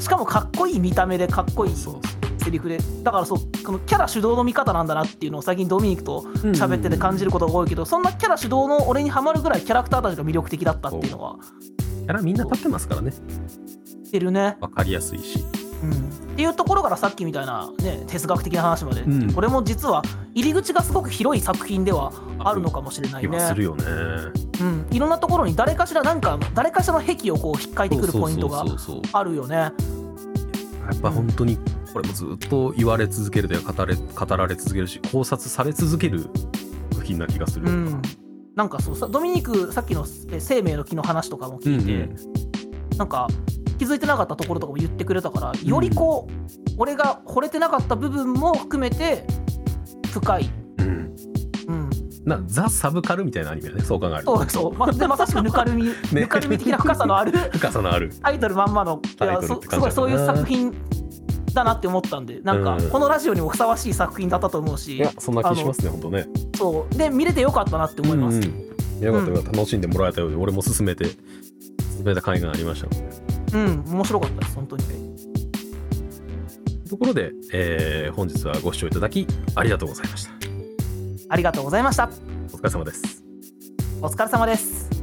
[0.00, 2.00] しかもかっこいい見た目でかっこいいそう
[2.46, 2.78] セリフで。
[3.02, 6.22] だからそうこのキャラ主導の見方なんだなっていうのを最近ドミニクと
[6.54, 11.36] 喋ってて感じることが多いけど、そんなキャラ主導の俺にはまるぐらいキャラクターたちが魅力的だったっていうのは
[11.68, 13.12] キャラみんな立ってますからね。
[14.12, 15.44] 出るね、わかりやすいし。
[15.82, 15.90] うん。
[15.90, 15.94] っ
[16.36, 19.32] ていうところからさっきみたいな、ね、哲学的な話まで、うん。
[19.32, 20.02] これも実は
[20.34, 23.40] 入り口がすごく広い作品ではあるのかもしれないね。
[23.40, 23.84] するよね。
[24.60, 29.02] うん、いろんなところに誰かしらなんか誰かしらの癖をこう引っかいてくるポイントがそうそうそうそう。
[29.12, 29.72] あるよね。
[30.86, 31.58] やっぱ本当に
[31.92, 36.28] これもずっと言われ続けるというか語れ語られ続けるし考察され続ける
[36.92, 38.02] 作品な気がするようん、
[38.54, 42.56] なんかそうさドミニクさっきのえ生命の木の話とかも聞いて、うん
[42.96, 43.28] なんか
[43.78, 49.26] 気づいてなかったところとかも言ってくれたからよりこう、俺が惚れてなかった部分も含めて
[50.12, 50.65] 深い、うんうん、
[52.26, 54.36] なザ・サブカルみたいなアニメだねそう考えると。
[54.36, 58.10] そうそう、までまさしくぬかるみ、 ぬかるみ的な深さのある 深さのある。
[58.20, 60.74] タイトルまんまのいやそすごいそういう作品
[61.54, 62.90] だなって思ったんでなんかうん。
[62.90, 66.26] このラジオにもふさわしい作品だったと思うし、いやそんな気しますね本当ね。
[66.56, 66.94] そう。
[66.96, 68.38] で見れてよかったなって思います。
[68.38, 69.04] うんうん。
[69.04, 69.52] よかったよかった。
[69.52, 71.14] 楽しんでもらえたようで俺も勧めて勧
[72.04, 72.88] めた甲斐がありました。
[73.56, 74.82] うん、面白かったです本当に。
[76.88, 80.35] ところで、えー本日はご視聴いただきありがとうございました
[81.28, 82.08] ありがとうございました。
[82.52, 83.22] お疲れ様です
[84.00, 84.95] お疲れ様です。